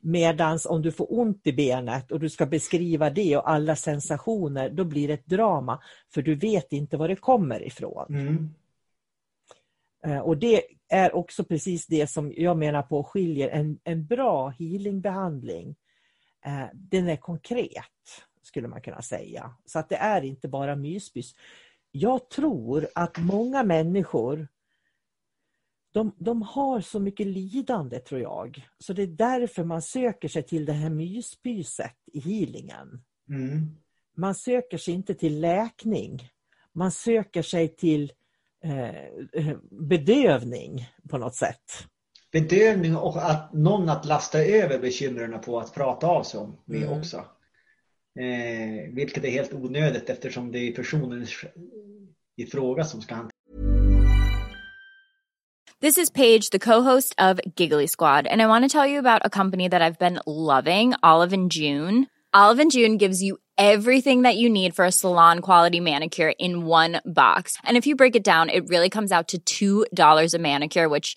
Medans 0.00 0.66
om 0.66 0.82
du 0.82 0.92
får 0.92 1.18
ont 1.18 1.46
i 1.46 1.52
benet 1.52 2.12
och 2.12 2.20
du 2.20 2.30
ska 2.30 2.46
beskriva 2.46 3.10
det 3.10 3.36
och 3.36 3.50
alla 3.50 3.76
sensationer, 3.76 4.70
då 4.70 4.84
blir 4.84 5.08
det 5.08 5.14
ett 5.14 5.26
drama. 5.26 5.80
För 6.14 6.22
du 6.22 6.34
vet 6.34 6.72
inte 6.72 6.96
var 6.96 7.08
det 7.08 7.16
kommer 7.16 7.66
ifrån. 7.66 8.06
Mm. 8.08 8.54
Eh, 10.06 10.18
Och 10.18 10.36
det 10.36 10.62
är 10.88 11.14
också 11.14 11.44
precis 11.44 11.86
det 11.86 12.06
som 12.06 12.32
jag 12.36 12.56
menar 12.58 12.82
på 12.82 13.04
skiljer 13.04 13.48
en, 13.48 13.78
en 13.84 14.06
bra 14.06 14.48
healingbehandling. 14.48 15.74
Eh, 16.44 16.66
Den 16.72 17.08
är 17.08 17.16
konkret, 17.16 18.24
skulle 18.42 18.68
man 18.68 18.82
kunna 18.82 19.02
säga. 19.02 19.54
Så 19.66 19.78
att 19.78 19.88
det 19.88 19.96
är 19.96 20.22
inte 20.22 20.48
bara 20.48 20.76
myspys. 20.76 21.34
Jag 21.90 22.28
tror 22.30 22.88
att 22.94 23.18
många 23.18 23.62
människor 23.62 24.48
de, 25.92 26.12
de 26.18 26.42
har 26.42 26.80
så 26.80 27.00
mycket 27.00 27.26
lidande 27.26 27.98
tror 27.98 28.20
jag. 28.20 28.68
Så 28.78 28.92
det 28.92 29.02
är 29.02 29.06
därför 29.06 29.64
man 29.64 29.82
söker 29.82 30.28
sig 30.28 30.42
till 30.42 30.64
det 30.64 30.72
här 30.72 30.90
myspyset 30.90 31.96
i 32.12 32.20
healingen. 32.20 33.02
Mm. 33.28 33.76
Man 34.16 34.34
söker 34.34 34.78
sig 34.78 34.94
inte 34.94 35.14
till 35.14 35.40
läkning. 35.40 36.28
Man 36.72 36.90
söker 36.90 37.42
sig 37.42 37.68
till 37.68 38.12
eh, 38.64 39.56
bedövning 39.70 40.88
på 41.08 41.18
något 41.18 41.34
sätt. 41.34 41.88
Bedövning 42.32 42.96
och 42.96 43.30
att 43.30 43.52
någon 43.52 43.88
att 43.88 44.04
lasta 44.04 44.38
över 44.38 44.78
bekymren 44.78 45.40
på 45.40 45.58
att 45.60 45.74
prata 45.74 46.06
av 46.06 46.22
sig 46.22 46.40
om 46.40 46.56
med 46.64 46.82
Mm. 46.82 46.98
också. 46.98 47.16
Eh, 48.18 48.94
vilket 48.94 49.24
är 49.24 49.30
helt 49.30 49.52
onödigt 49.52 50.10
eftersom 50.10 50.52
det 50.52 50.58
är 50.58 50.72
personen 50.72 51.26
i 52.36 52.46
fråga 52.46 52.84
som 52.84 53.02
ska 53.02 53.14
hantera 53.14 53.32
This 55.80 55.98
is 55.98 56.10
Paige, 56.10 56.50
the 56.50 56.60
co-host 56.60 57.14
of 57.18 57.40
Giggly 57.56 57.88
Squad, 57.88 58.28
and 58.28 58.40
I 58.40 58.46
want 58.46 58.64
to 58.64 58.68
tell 58.68 58.86
you 58.86 59.00
about 59.00 59.22
a 59.24 59.30
company 59.30 59.68
that 59.68 59.82
I've 59.82 59.98
been 59.98 60.20
loving, 60.26 60.94
Olive 61.02 61.32
and 61.32 61.50
June. 61.50 62.06
Olive 62.32 62.60
and 62.60 62.70
June 62.70 62.98
gives 62.98 63.20
you 63.20 63.38
everything 63.58 64.22
that 64.22 64.36
you 64.36 64.48
need 64.48 64.76
for 64.76 64.84
a 64.84 64.92
salon 64.92 65.40
quality 65.40 65.80
manicure 65.80 66.32
in 66.38 66.66
one 66.66 67.00
box. 67.04 67.56
And 67.64 67.76
if 67.76 67.86
you 67.86 67.96
break 67.96 68.14
it 68.14 68.22
down, 68.22 68.48
it 68.48 68.68
really 68.68 68.90
comes 68.90 69.10
out 69.10 69.34
to 69.44 69.86
$2 69.90 70.34
a 70.34 70.38
manicure, 70.38 70.88
which 70.88 71.16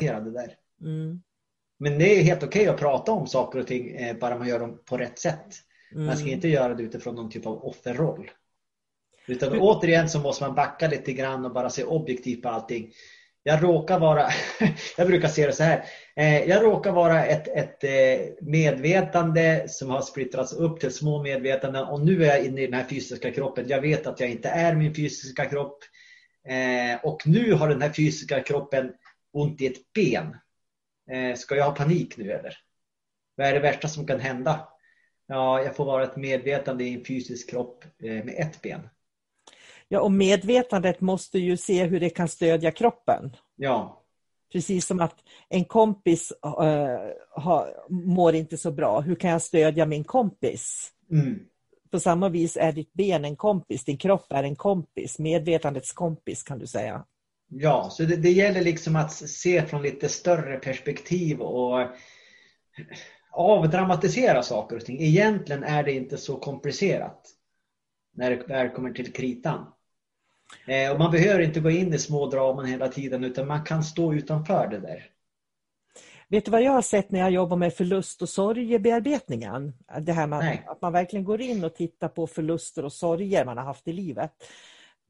det 0.00 0.30
där. 0.32 0.54
Mm. 0.80 1.22
Men 1.78 1.98
det 1.98 2.18
är 2.18 2.22
helt 2.22 2.42
okej 2.42 2.68
att 2.68 2.78
prata 2.78 3.12
om 3.12 3.26
saker 3.26 3.58
och 3.58 3.66
ting 3.66 3.90
eh, 3.96 4.16
bara 4.16 4.38
man 4.38 4.48
gör 4.48 4.58
dem 4.60 4.82
på 4.84 4.96
rätt 4.96 5.18
sätt. 5.18 5.46
Man 5.94 6.16
ska 6.16 6.22
Mm. 6.22 6.34
inte 6.34 6.48
göra 6.48 6.74
det 6.74 6.82
utifrån 6.82 7.14
någon 7.14 7.30
typ 7.30 7.46
av 7.46 7.64
offerroll. 7.64 8.30
Utan 9.26 9.58
återigen 9.58 10.08
så 10.08 10.18
måste 10.18 10.44
man 10.44 10.54
backa 10.54 10.88
lite 10.88 11.12
grann 11.12 11.44
och 11.44 11.52
bara 11.52 11.70
se 11.70 11.84
objektivt 11.84 12.42
på 12.42 12.48
allting. 12.48 12.92
Jag 13.42 13.62
råkar 13.62 13.98
vara, 14.00 14.26
jag 14.96 15.06
brukar 15.06 15.28
se 15.28 15.46
det 15.46 15.52
så 15.52 15.62
här. 15.62 15.84
Eh, 16.16 16.48
Jag 16.48 16.64
råkar 16.64 16.92
vara 16.92 17.24
ett, 17.26 17.48
ett 17.48 17.84
eh, 17.84 18.32
medvetande 18.40 19.64
som 19.68 19.90
har 19.90 20.02
splittrats 20.02 20.52
upp 20.52 20.80
till 20.80 20.90
små 20.94 21.22
medvetanden 21.22 21.84
och 21.84 22.00
nu 22.06 22.24
är 22.24 22.28
jag 22.28 22.44
inne 22.44 22.60
i 22.62 22.66
den 22.66 22.74
här 22.74 22.84
fysiska 22.88 23.30
kroppen. 23.30 23.64
Jag 23.68 23.80
vet 23.80 24.06
att 24.06 24.20
jag 24.20 24.30
inte 24.30 24.48
är 24.48 24.74
min 24.74 24.94
fysiska 24.94 25.44
kropp. 25.44 25.78
Och 27.02 27.22
nu 27.26 27.52
har 27.52 27.68
den 27.68 27.82
här 27.82 27.92
fysiska 27.92 28.40
kroppen 28.40 28.92
ont 29.32 29.60
i 29.60 29.66
ett 29.66 29.92
ben. 29.92 30.36
Eh, 31.10 31.36
Ska 31.36 31.56
jag 31.56 31.64
ha 31.64 31.74
panik 31.74 32.16
nu 32.16 32.32
eller? 32.32 32.56
Vad 33.34 33.46
är 33.46 33.52
det 33.52 33.60
värsta 33.60 33.88
som 33.88 34.06
kan 34.06 34.20
hända? 34.20 34.68
Ja, 35.26 35.62
jag 35.62 35.76
får 35.76 35.84
vara 35.84 36.04
ett 36.04 36.16
medvetande 36.16 36.84
i 36.84 36.94
en 36.94 37.04
fysisk 37.04 37.50
kropp 37.50 37.84
eh, 38.02 38.24
med 38.24 38.34
ett 38.38 38.62
ben. 38.62 38.88
Ja, 39.88 40.00
och 40.00 40.12
medvetandet 40.12 41.00
måste 41.00 41.38
ju 41.38 41.56
se 41.56 41.84
hur 41.84 42.00
det 42.00 42.10
kan 42.10 42.28
stödja 42.28 42.70
kroppen. 42.70 43.36
Ja, 43.56 44.00
Precis 44.52 44.86
som 44.86 45.00
att 45.00 45.16
en 45.48 45.64
kompis 45.64 46.32
eh, 46.44 47.00
har, 47.30 47.74
mår 47.88 48.34
inte 48.34 48.56
så 48.56 48.70
bra. 48.70 49.00
Hur 49.00 49.14
kan 49.14 49.30
jag 49.30 49.42
stödja 49.42 49.86
min 49.86 50.04
kompis? 50.04 50.92
mm. 51.10 51.46
På 51.90 52.00
samma 52.00 52.28
vis 52.28 52.56
är 52.56 52.72
ditt 52.72 52.92
ben 52.92 53.24
en 53.24 53.36
kompis, 53.36 53.84
din 53.84 53.96
kropp 53.96 54.32
är 54.32 54.42
en 54.42 54.56
kompis, 54.56 55.18
medvetandets 55.18 55.92
kompis 55.92 56.42
kan 56.42 56.58
du 56.58 56.66
säga. 56.66 57.04
Ja 57.50 57.90
så 57.90 58.02
det, 58.02 58.16
det 58.16 58.30
gäller 58.30 58.62
liksom 58.62 58.96
att 58.96 59.12
se 59.12 59.66
från 59.66 59.82
lite 59.82 60.08
större 60.08 60.56
perspektiv 60.56 61.40
och 61.40 61.86
avdramatisera 63.30 64.42
saker 64.42 64.76
och 64.76 64.84
ting. 64.84 65.00
Egentligen 65.00 65.64
är 65.64 65.82
det 65.82 65.92
inte 65.92 66.16
så 66.16 66.36
komplicerat 66.36 67.26
när 68.14 68.30
det 68.30 68.36
väl 68.36 68.68
kommer 68.68 68.90
till 68.92 69.12
kritan. 69.12 69.66
Eh, 70.66 70.92
Och 70.92 70.98
man 70.98 71.10
behöver 71.10 71.40
inte 71.40 71.60
gå 71.60 71.70
in 71.70 71.94
i 71.94 71.98
små 71.98 72.30
draman 72.30 72.66
hela 72.66 72.88
tiden 72.88 73.24
utan 73.24 73.46
man 73.46 73.64
kan 73.64 73.84
stå 73.84 74.14
utanför 74.14 74.68
det 74.68 74.78
där. 74.78 75.06
Vet 76.28 76.44
du 76.44 76.50
vad 76.50 76.62
jag 76.62 76.72
har 76.72 76.82
sett 76.82 77.10
när 77.10 77.20
jag 77.20 77.30
jobbar 77.30 77.56
med 77.56 77.74
förlust 77.74 78.22
och 78.22 78.28
sorgebearbetningen? 78.28 79.72
Det 80.00 80.12
här 80.12 80.26
med 80.26 80.38
Nej. 80.38 80.64
att 80.66 80.82
man 80.82 80.92
verkligen 80.92 81.24
går 81.24 81.40
in 81.40 81.64
och 81.64 81.74
tittar 81.74 82.08
på 82.08 82.26
förluster 82.26 82.84
och 82.84 82.92
sorger 82.92 83.44
man 83.44 83.58
har 83.58 83.64
haft 83.64 83.88
i 83.88 83.92
livet. 83.92 84.32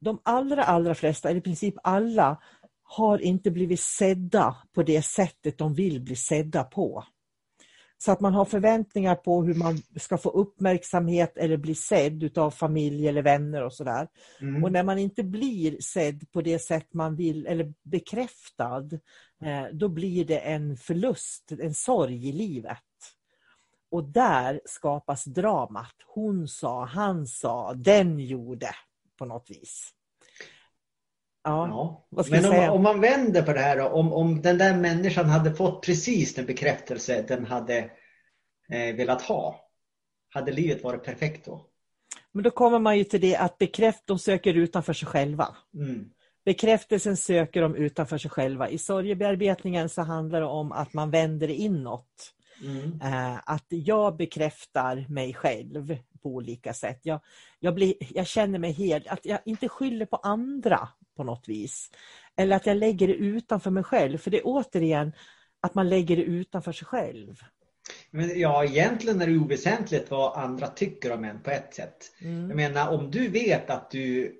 De 0.01 0.19
allra, 0.23 0.63
allra 0.63 0.95
flesta, 0.95 1.29
eller 1.29 1.39
i 1.39 1.43
princip 1.43 1.75
alla, 1.83 2.37
har 2.83 3.19
inte 3.19 3.51
blivit 3.51 3.79
sedda 3.79 4.55
på 4.73 4.83
det 4.83 5.01
sättet 5.01 5.57
de 5.57 5.73
vill 5.73 6.01
bli 6.01 6.15
sedda 6.15 6.63
på. 6.63 7.03
Så 7.97 8.11
att 8.11 8.19
man 8.19 8.33
har 8.33 8.45
förväntningar 8.45 9.15
på 9.15 9.43
hur 9.43 9.53
man 9.53 9.81
ska 9.95 10.17
få 10.17 10.29
uppmärksamhet 10.29 11.37
eller 11.37 11.57
bli 11.57 11.75
sedd 11.75 12.23
utav 12.23 12.51
familj 12.51 13.07
eller 13.07 13.21
vänner 13.21 13.63
och 13.63 13.73
sådär. 13.73 14.07
Mm. 14.41 14.63
Och 14.63 14.71
när 14.71 14.83
man 14.83 14.99
inte 14.99 15.23
blir 15.23 15.81
sedd 15.81 16.31
på 16.31 16.41
det 16.41 16.59
sätt 16.59 16.93
man 16.93 17.15
vill 17.15 17.47
eller 17.47 17.73
bekräftad, 17.83 18.89
eh, 19.41 19.65
då 19.73 19.89
blir 19.89 20.25
det 20.25 20.37
en 20.37 20.77
förlust, 20.77 21.51
en 21.51 21.73
sorg 21.73 22.29
i 22.29 22.31
livet. 22.31 22.77
Och 23.91 24.03
där 24.03 24.61
skapas 24.65 25.25
dramat. 25.25 25.95
Hon 26.07 26.47
sa, 26.47 26.85
han 26.85 27.27
sa, 27.27 27.73
den 27.73 28.19
gjorde 28.19 28.69
på 29.21 29.25
något 29.25 29.49
vis. 29.49 29.89
Ja, 31.43 31.67
Ja. 31.67 32.07
vad 32.09 32.25
ska 32.25 32.35
Men 32.35 32.45
om, 32.45 32.51
säga? 32.51 32.71
om 32.71 32.83
man 32.83 33.01
vänder 33.01 33.41
på 33.41 33.53
det 33.53 33.59
här 33.59 33.77
då, 33.77 33.87
om, 33.87 34.13
om 34.13 34.41
den 34.41 34.57
där 34.57 34.77
människan 34.77 35.25
hade 35.25 35.53
fått 35.53 35.85
precis 35.85 36.35
den 36.35 36.45
bekräftelse 36.45 37.25
den 37.27 37.45
hade 37.45 37.77
eh, 38.71 38.95
velat 38.95 39.21
ha. 39.21 39.69
Hade 40.29 40.51
livet 40.51 40.83
varit 40.83 41.03
perfekt 41.03 41.45
då? 41.45 41.65
Men 42.31 42.43
då 42.43 42.51
kommer 42.51 42.79
man 42.79 42.97
ju 42.97 43.03
till 43.03 43.21
det 43.21 43.35
att 43.35 43.57
bekräft, 43.57 44.03
de 44.05 44.19
söker 44.19 44.53
utanför 44.53 44.93
sig 44.93 45.07
själva. 45.07 45.55
Mm. 45.73 46.09
Bekräftelsen 46.45 47.17
söker 47.17 47.61
de 47.61 47.75
utanför 47.75 48.17
sig 48.17 48.31
själva. 48.31 48.69
I 48.69 48.77
sorgebearbetningen 48.77 49.89
så 49.89 50.01
handlar 50.01 50.39
det 50.41 50.47
om 50.47 50.71
att 50.71 50.93
man 50.93 51.11
vänder 51.11 51.47
inåt. 51.47 52.33
Mm. 52.63 53.01
Eh, 53.01 53.39
att 53.45 53.65
jag 53.69 54.17
bekräftar 54.17 55.05
mig 55.09 55.33
själv 55.33 55.97
på 56.23 56.29
olika 56.29 56.73
sätt. 56.73 56.99
Jag, 57.03 57.19
jag, 57.59 57.75
blir, 57.75 57.93
jag 57.99 58.27
känner 58.27 58.59
mig 58.59 58.71
helt, 58.71 59.07
att 59.07 59.25
jag 59.25 59.39
inte 59.45 59.69
skyller 59.69 60.05
på 60.05 60.15
andra 60.15 60.89
på 61.17 61.23
något 61.23 61.47
vis. 61.47 61.91
Eller 62.35 62.55
att 62.55 62.65
jag 62.65 62.77
lägger 62.77 63.07
det 63.07 63.13
utanför 63.13 63.71
mig 63.71 63.83
själv. 63.83 64.17
För 64.17 64.31
det 64.31 64.37
är 64.37 64.45
återigen 64.45 65.11
att 65.61 65.75
man 65.75 65.89
lägger 65.89 66.15
det 66.15 66.23
utanför 66.23 66.71
sig 66.71 66.85
själv. 66.85 67.35
Men 68.11 68.39
ja, 68.39 68.65
egentligen 68.65 69.21
är 69.21 69.27
det 69.27 69.37
oväsentligt 69.37 70.11
vad 70.11 70.37
andra 70.37 70.67
tycker 70.67 71.11
om 71.11 71.23
en 71.23 71.41
på 71.41 71.49
ett 71.49 71.73
sätt. 71.73 72.11
Mm. 72.21 72.49
Jag 72.49 72.55
menar 72.55 72.89
om 72.89 73.11
du 73.11 73.27
vet 73.27 73.69
att 73.69 73.91
du 73.91 74.37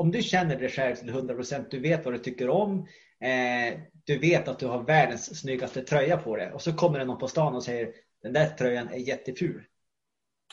om 0.00 0.10
du 0.10 0.22
känner 0.22 0.56
dig 0.56 0.68
själv 0.68 0.94
till 0.94 1.10
100%, 1.10 1.66
du 1.70 1.80
vet 1.80 2.04
vad 2.04 2.14
du 2.14 2.18
tycker 2.18 2.48
om, 2.48 2.78
eh, 3.20 3.80
du 4.04 4.18
vet 4.18 4.48
att 4.48 4.58
du 4.58 4.66
har 4.66 4.82
världens 4.82 5.40
snyggaste 5.40 5.82
tröja 5.82 6.16
på 6.16 6.36
dig 6.36 6.52
och 6.52 6.62
så 6.62 6.72
kommer 6.72 6.98
det 6.98 7.04
någon 7.04 7.18
på 7.18 7.28
stan 7.28 7.54
och 7.54 7.62
säger 7.62 7.92
den 8.22 8.32
där 8.32 8.46
tröjan 8.46 8.88
är 8.88 8.96
jätteful. 8.96 9.62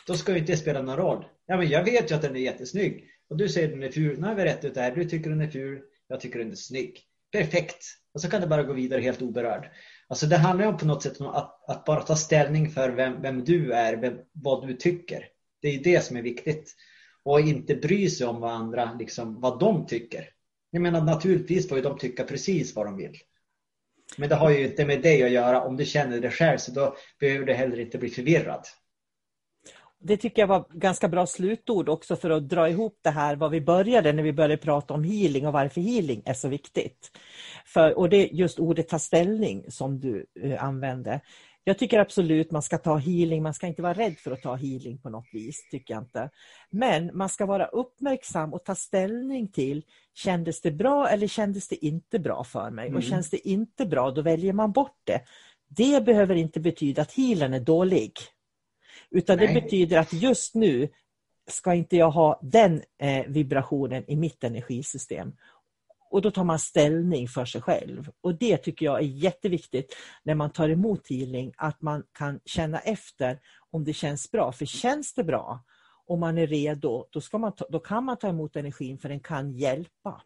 Då 0.08 0.14
ska 0.14 0.32
ju 0.32 0.38
inte 0.38 0.58
spela 0.58 0.82
någon 0.82 0.98
roll. 0.98 1.26
Ja, 1.46 1.58
men 1.58 1.70
jag 1.70 1.84
vet 1.84 2.12
ju 2.12 2.16
att 2.16 2.22
den 2.22 2.36
är 2.36 2.40
jättesnygg 2.40 3.06
och 3.30 3.38
du 3.38 3.50
säger 3.50 3.68
att 3.68 3.74
den 3.74 3.84
är 3.84 3.92
ful. 3.92 4.20
Nu 4.20 4.28
har 4.28 4.36
vi 4.36 4.44
rätt 4.44 4.66
ut 4.66 4.74
det 4.74 4.82
här. 4.82 4.96
Du 4.96 5.06
tycker 5.06 5.30
den 5.30 5.42
är 5.42 5.48
ful, 5.48 5.82
jag 6.08 6.20
tycker 6.20 6.40
den 6.40 6.52
är 6.52 6.56
snygg. 6.56 7.04
Perfekt! 7.32 7.86
Och 8.14 8.22
så 8.22 8.30
kan 8.30 8.42
du 8.42 8.48
bara 8.48 8.64
gå 8.64 8.74
vidare 8.74 9.02
helt 9.02 9.22
oberörd. 9.22 9.70
Alltså 10.08 10.26
det 10.26 10.38
handlar 10.38 10.66
ju 10.66 10.78
på 10.78 10.86
något 10.86 11.04
sätt 11.04 11.22
om 11.22 11.28
att, 11.28 11.70
att 11.70 11.86
bara 11.86 12.02
ta 12.02 12.16
ställning 12.16 12.70
för 12.70 12.90
vem, 12.90 13.22
vem 13.22 13.44
du 13.44 13.72
är, 13.74 13.98
vem, 13.98 14.18
vad 14.32 14.68
du 14.68 14.74
tycker. 14.74 15.26
Det 15.62 15.68
är 15.68 15.84
det 15.84 16.04
som 16.04 16.18
är 16.18 16.22
viktigt. 16.22 16.76
Och 17.24 17.40
inte 17.40 17.76
bry 17.76 18.10
sig 18.10 18.28
om 18.28 18.40
vad 18.40 18.52
andra, 18.52 18.94
liksom, 19.00 19.42
vad 19.42 19.60
de 19.60 19.86
tycker. 19.88 20.30
Jag 20.72 20.82
menar 20.82 21.02
naturligtvis 21.02 21.70
får 21.70 21.78
ju 21.78 21.84
de 21.84 21.98
tycka 21.98 22.24
precis 22.24 22.76
vad 22.76 22.86
de 22.86 22.98
vill. 22.98 23.18
Men 24.18 24.30
det 24.30 24.36
har 24.36 24.50
ju 24.50 24.68
inte 24.68 24.86
med 24.86 25.02
dig 25.02 25.24
att 25.24 25.32
göra. 25.32 25.62
Om 25.62 25.78
du 25.78 25.86
känner 25.86 26.20
det 26.20 26.32
själv 26.32 26.58
så 26.58 26.72
då 26.72 26.96
behöver 27.20 27.46
du 27.46 27.54
heller 27.54 27.80
inte 27.80 27.98
bli 27.98 28.10
förvirrad. 28.10 28.66
Det 30.00 30.18
tycker 30.18 30.42
jag 30.42 30.48
var 30.48 30.66
ganska 30.70 31.08
bra 31.08 31.26
slutord 31.26 31.90
också 31.90 32.16
för 32.16 32.30
att 32.30 32.50
dra 32.50 32.70
ihop 32.70 33.00
det 33.02 33.10
här 33.10 33.36
vad 33.36 33.52
vi 33.52 33.62
började 33.62 34.14
när 34.14 34.24
vi 34.24 34.34
började 34.34 34.58
prata 34.58 34.94
om 34.94 35.04
healing 35.04 35.48
och 35.48 35.54
varför 35.54 35.82
healing 35.82 36.22
är 36.26 36.34
så 36.34 36.48
viktigt. 36.48 37.12
För, 37.66 37.98
och 37.98 38.10
det 38.10 38.18
är 38.18 38.36
just 38.36 38.60
ordet 38.60 38.88
ta 38.88 39.00
ställning 39.00 39.66
som 39.72 40.00
du 40.00 40.26
uh, 40.44 40.64
använde. 40.64 41.22
Jag 41.64 41.78
tycker 41.78 42.00
absolut 42.00 42.52
man 42.52 42.62
ska 42.62 42.78
ta 42.78 42.98
healing, 42.98 43.44
man 43.44 43.54
ska 43.54 43.68
inte 43.68 43.82
vara 43.82 43.94
rädd 43.94 44.18
för 44.18 44.32
att 44.32 44.42
ta 44.42 44.56
healing 44.56 44.98
på 44.98 45.10
något 45.10 45.28
vis, 45.32 45.70
tycker 45.72 45.94
jag 45.94 46.04
inte. 46.04 46.30
Men 46.70 47.18
man 47.18 47.30
ska 47.30 47.46
vara 47.46 47.66
uppmärksam 47.66 48.54
och 48.54 48.66
ta 48.66 48.76
ställning 48.76 49.48
till, 49.48 49.84
kändes 50.14 50.62
det 50.62 50.72
bra 50.72 51.10
eller 51.10 51.28
kändes 51.28 51.68
det 51.68 51.86
inte 51.86 52.20
bra 52.20 52.44
för 52.44 52.72
mig? 52.72 52.88
Mm. 52.88 52.98
Och 52.98 53.04
känns 53.04 53.30
det 53.30 53.48
inte 53.48 53.86
bra, 53.86 54.12
då 54.12 54.22
väljer 54.22 54.54
man 54.54 54.72
bort 54.72 55.02
det. 55.04 55.22
Det 55.70 56.06
behöver 56.06 56.36
inte 56.36 56.60
betyda 56.60 57.02
att 57.02 57.12
healen 57.12 57.54
är 57.54 57.60
dålig. 57.60 58.12
Utan 59.12 59.38
Nej. 59.38 59.48
det 59.48 59.62
betyder 59.62 60.00
att 60.00 60.14
just 60.14 60.56
nu 60.56 60.90
ska 61.48 61.74
inte 61.74 61.96
jag 61.96 62.12
ha 62.12 62.40
den 62.44 62.82
eh, 63.02 63.26
vibrationen 63.28 64.04
i 64.08 64.16
mitt 64.16 64.44
energisystem. 64.44 65.34
Och 66.10 66.22
då 66.22 66.32
tar 66.32 66.44
man 66.44 66.60
ställning 66.60 67.28
för 67.28 67.46
sig 67.46 67.62
själv. 67.62 68.12
Och 68.22 68.36
det 68.36 68.58
tycker 68.58 68.86
jag 68.86 68.98
är 68.98 69.08
jätteviktigt 69.08 69.96
när 70.24 70.36
man 70.36 70.50
tar 70.50 70.70
emot 70.70 71.10
healing, 71.10 71.54
att 71.58 71.82
man 71.82 72.04
kan 72.14 72.40
känna 72.46 72.80
efter 72.80 73.40
om 73.72 73.84
det 73.84 73.94
känns 73.94 74.32
bra. 74.32 74.52
För 74.52 74.66
känns 74.66 75.14
det 75.14 75.24
bra 75.24 75.64
och 76.08 76.18
man 76.18 76.38
är 76.38 76.48
redo, 76.48 77.06
då, 77.12 77.22
ska 77.22 77.38
man 77.38 77.56
ta, 77.56 77.66
då 77.70 77.80
kan 77.80 78.04
man 78.04 78.18
ta 78.18 78.28
emot 78.28 78.56
energin 78.56 78.98
för 78.98 79.10
den 79.10 79.20
kan 79.20 79.52
hjälpa. 79.52 80.22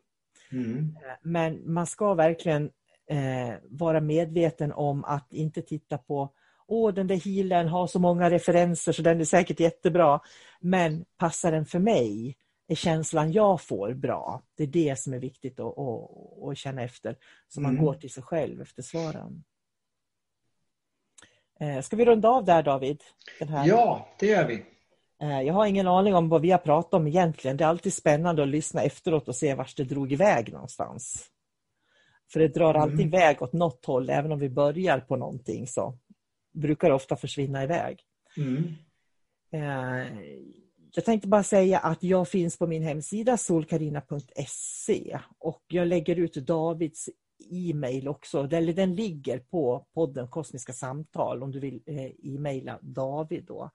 Mm. 0.52 0.78
Eh, 0.78 1.12
men 1.22 1.74
man 1.74 1.88
ska 1.88 2.14
verkligen 2.14 2.72
eh, 3.10 3.54
vara 3.70 4.02
medveten 4.02 4.72
om 4.72 5.04
att 5.04 5.34
inte 5.34 5.62
titta 5.62 5.98
på 5.98 6.34
Åh, 6.72 6.94
den 6.94 7.08
där 7.08 7.16
healern 7.16 7.68
har 7.68 7.88
så 7.88 8.00
många 8.00 8.30
referenser 8.30 8.92
så 8.92 9.02
den 9.02 9.20
är 9.20 9.26
säkert 9.26 9.60
jättebra. 9.60 10.20
Men 10.60 11.06
passar 11.18 11.52
den 11.52 11.66
för 11.66 11.80
mig? 11.80 12.38
är 12.72 12.76
känslan 12.76 13.32
jag 13.32 13.62
får 13.62 13.94
bra? 13.94 14.42
Det 14.58 14.64
är 14.64 14.68
det 14.68 15.00
som 15.00 15.14
är 15.14 15.20
viktigt 15.20 15.60
att, 15.60 15.78
att, 15.78 16.10
att 16.50 16.58
känna 16.58 16.82
efter. 16.82 17.18
Så 17.48 17.62
man 17.62 17.72
mm. 17.72 17.86
går 17.86 17.94
till 17.94 18.12
sig 18.12 18.24
själv 18.24 18.62
efter 18.62 18.82
svaren. 18.82 19.44
Eh, 21.60 21.82
ska 21.82 21.96
vi 21.96 22.06
runda 22.06 22.30
av 22.30 22.46
där 22.46 22.64
David? 22.64 23.04
Ja, 23.66 24.08
det 24.20 24.26
gör 24.26 24.48
vi. 24.48 24.66
Eh, 25.22 25.42
jag 25.42 25.54
har 25.54 25.66
ingen 25.66 25.88
aning 25.88 26.16
om 26.16 26.30
vad 26.30 26.42
vi 26.42 26.52
har 26.52 26.58
pratat 26.58 26.94
om 26.94 27.08
egentligen. 27.08 27.58
Det 27.58 27.64
är 27.64 27.68
alltid 27.68 27.94
spännande 27.94 28.44
att 28.44 28.50
lyssna 28.50 28.82
efteråt 28.82 29.28
och 29.28 29.36
se 29.36 29.56
vart 29.56 29.78
det 29.78 29.84
drog 29.84 30.12
iväg 30.12 30.54
någonstans. 30.54 31.26
För 32.32 32.40
det 32.40 32.48
drar 32.48 32.74
alltid 32.74 33.00
mm. 33.00 33.08
iväg 33.08 33.42
åt 33.42 33.54
något 33.54 33.86
håll, 33.86 34.10
även 34.10 34.32
om 34.32 34.40
vi 34.40 34.50
börjar 34.50 35.00
på 35.00 35.16
någonting 35.16 35.68
så 35.68 35.98
brukar 36.54 36.92
ofta 36.92 37.16
försvinna 37.16 37.64
iväg. 37.64 38.00
Mm. 38.38 38.74
Eh, 39.54 40.08
jag 40.96 41.06
tänkte 41.06 41.28
bara 41.28 41.44
säga 41.44 41.80
att 41.80 42.04
jag 42.04 42.28
finns 42.28 42.58
på 42.58 42.68
min 42.68 42.84
hemsida 42.84 43.38
solkarina.se 43.38 45.20
och 45.40 45.64
jag 45.68 45.88
lägger 45.88 46.16
ut 46.16 46.34
Davids 46.34 47.10
e-mail 47.52 48.08
också. 48.08 48.44
Den 48.44 48.96
ligger 48.96 49.40
på 49.40 49.86
podden 49.94 50.28
Kosmiska 50.28 50.74
samtal 50.74 51.44
om 51.44 51.52
du 51.52 51.60
vill 51.60 51.82
eh, 51.86 52.06
e-maila 52.06 52.80
David. 52.82 53.46
Då. 53.46 53.72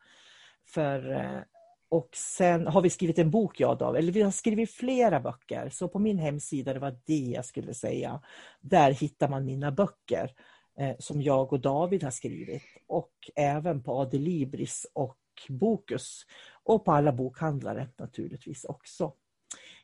För, 0.66 1.12
eh, 1.12 1.40
och 1.88 2.08
sen 2.14 2.66
har 2.66 2.82
vi 2.82 2.90
skrivit 2.90 3.18
en 3.18 3.30
bok, 3.30 3.60
jag 3.60 3.70
och 3.70 3.78
David, 3.78 3.98
eller 3.98 4.12
vi 4.12 4.22
har 4.22 4.30
skrivit 4.30 4.70
flera 4.70 5.20
böcker. 5.20 5.68
Så 5.68 5.88
på 5.88 5.98
min 5.98 6.18
hemsida, 6.18 6.74
det 6.74 6.80
var 6.80 6.98
det 7.06 7.18
jag 7.34 7.44
skulle 7.44 7.74
säga, 7.74 8.20
där 8.60 8.90
hittar 8.90 9.28
man 9.28 9.44
mina 9.44 9.72
böcker 9.72 10.30
Eh, 10.78 10.96
som 10.98 11.22
jag 11.22 11.52
och 11.52 11.60
David 11.60 12.02
har 12.02 12.10
skrivit. 12.10 12.62
Och 12.86 13.12
även 13.34 13.82
på 13.82 13.92
Adelibris 13.92 14.86
och 14.92 15.18
Bokus 15.48 16.26
och 16.62 16.84
på 16.84 16.92
alla 16.92 17.12
bokhandlare 17.12 17.88
naturligtvis 17.98 18.64
också. 18.64 19.12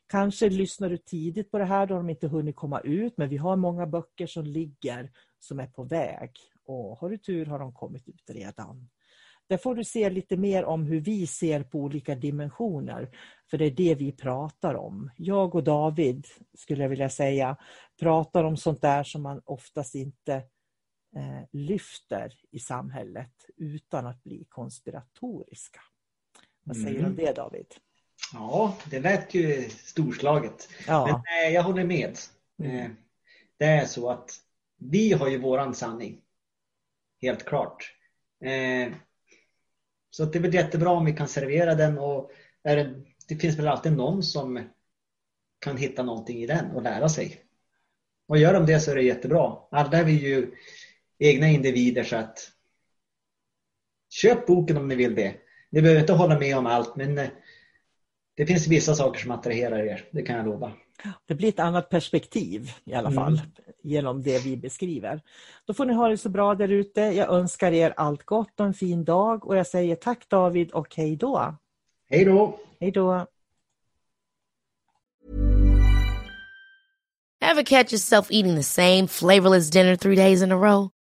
Kanske 0.07 0.49
lyssnar 0.49 0.89
du 0.89 0.97
tidigt 0.97 1.51
på 1.51 1.59
det 1.59 1.65
här 1.65 1.87
då 1.87 1.95
de 1.95 2.11
inte 2.11 2.29
hunnit 2.29 2.57
komma 2.57 2.81
ut 2.81 3.17
men 3.17 3.29
vi 3.29 3.37
har 3.37 3.57
många 3.57 3.87
böcker 3.87 4.27
som 4.27 4.45
ligger 4.45 5.13
som 5.39 5.61
är 5.61 5.67
på 5.67 5.85
väg 5.85 6.31
och 6.65 6.99
har 6.99 7.11
du 7.11 7.19
tur 7.19 7.47
har 7.47 7.59
de 7.59 7.73
kommit 7.73 8.09
ut 8.09 8.31
redan. 8.31 8.89
Där 9.49 9.57
får 9.57 9.75
du 9.75 9.85
se 9.85 10.11
lite 10.11 10.37
mer 10.37 10.65
om 10.65 10.87
hur 10.87 11.01
vi 11.01 11.27
ser 11.27 11.63
på 11.63 11.79
olika 11.79 12.15
dimensioner. 12.15 13.11
För 13.51 13.59
det 13.59 13.65
är 13.65 13.71
det 13.71 13.95
vi 13.95 14.13
pratar 14.13 14.75
om. 14.75 15.11
Jag 15.17 15.55
och 15.55 15.65
David, 15.65 16.27
skulle 16.59 16.83
jag 16.83 16.89
vilja 16.89 17.09
säga, 17.09 17.57
pratar 18.01 18.45
om 18.45 18.57
sånt 18.57 18.83
där 18.83 19.03
som 19.05 19.23
man 19.23 19.41
oftast 19.45 19.95
inte 19.95 20.35
eh, 20.35 20.43
lyfter 21.53 22.33
i 22.51 22.59
samhället 22.59 23.47
utan 23.57 24.07
att 24.07 24.23
bli 24.23 24.45
konspiratoriska. 24.49 25.81
Vad 26.65 26.77
säger 26.77 26.99
du 26.99 26.99
om 26.99 27.13
mm. 27.13 27.25
det 27.25 27.33
David? 27.33 27.67
Ja, 28.33 28.77
det 28.91 29.01
lät 29.01 29.35
ju 29.35 29.69
storslaget. 29.71 30.69
Ja. 30.87 31.07
Men 31.07 31.21
nej, 31.25 31.49
eh, 31.49 31.55
jag 31.55 31.63
håller 31.63 31.85
med. 31.85 32.19
Mm. 32.59 32.77
Eh, 32.77 32.91
det 33.57 33.65
är 33.65 33.87
så 33.87 34.11
att 34.11 34.31
vi 34.79 35.13
har 35.13 35.29
ju 35.29 35.39
våran 35.39 35.75
sanning. 35.75 36.21
Helt 37.21 37.45
klart. 37.45 37.95
Eh, 38.45 38.93
så 40.11 40.25
det 40.25 40.39
är 40.39 40.43
väl 40.43 40.55
jättebra 40.55 40.91
om 40.91 41.05
vi 41.05 41.13
kan 41.13 41.29
servera 41.29 41.75
den 41.75 41.99
och 41.99 42.31
det, 42.63 43.03
det 43.29 43.37
finns 43.37 43.59
väl 43.59 43.69
alltid 43.69 43.93
någon 43.93 44.23
som 44.23 44.61
kan 45.59 45.77
hitta 45.77 46.03
någonting 46.03 46.43
i 46.43 46.47
den 46.47 46.71
och 46.71 46.83
lära 46.83 47.09
sig. 47.09 47.41
Och 48.29 48.39
gör 48.39 48.55
de 48.55 48.67
det 48.67 48.81
så 48.81 48.91
är 48.91 48.95
det 48.95 49.03
jättebra. 49.03 49.59
Alla 49.71 49.99
är 49.99 50.05
vi 50.05 50.13
ju 50.13 50.55
egna 51.19 51.49
individer 51.49 52.05
så 52.05 52.17
att 52.17 52.53
köp 54.11 54.47
boken 54.47 54.77
om 54.77 54.89
ni 54.89 54.95
vill 54.95 55.15
det. 55.15 55.35
Ni 55.71 55.83
behöver 55.83 56.01
inte 56.01 56.13
hålla 56.13 56.39
med 56.39 56.59
om 56.59 56.67
allt 56.67 56.97
men 56.97 57.19
eh, 57.19 57.29
det 58.37 58.47
finns 58.47 58.67
vissa 58.67 58.95
saker 58.95 59.21
som 59.21 59.31
attraherar 59.31 59.79
er, 59.79 60.05
det 60.11 60.23
kan 60.23 60.37
jag 60.37 60.47
lova. 60.47 60.73
Det 61.27 61.35
blir 61.35 61.49
ett 61.49 61.59
annat 61.59 61.89
perspektiv 61.89 62.71
i 62.85 62.95
alla 62.95 63.11
fall 63.11 63.33
mm. 63.33 63.51
genom 63.83 64.23
det 64.23 64.45
vi 64.45 64.57
beskriver. 64.57 65.21
Då 65.67 65.75
får 65.75 65.85
ni 65.85 65.93
ha 65.93 66.09
det 66.09 66.19
så 66.19 66.29
bra 66.29 66.55
där 66.55 66.69
ute. 66.69 67.01
Jag 67.01 67.29
önskar 67.29 67.73
er 67.73 67.95
allt 67.97 68.23
gott 68.23 68.61
och 68.61 68.67
en 68.67 68.75
fin 68.75 69.05
dag 69.05 69.47
och 69.47 69.57
jag 69.57 69.67
säger 69.67 69.97
tack 69.97 70.29
David 70.29 70.71
och 70.71 70.97
hej 70.97 71.17
då. 71.17 71.55
Hej 72.11 72.25
då. 72.25 72.59
Hej 72.81 72.91
då. 72.91 73.27
Have 77.41 77.65
catch 77.65 77.93
yourself 77.93 78.31
eating 78.31 78.57
the 78.57 78.63
same 78.63 79.09
flavorless 79.09 79.71
dinner 79.71 79.97
three 79.97 80.17
days 80.17 80.43
in 80.43 80.53
a 80.53 80.57
row? 80.57 80.91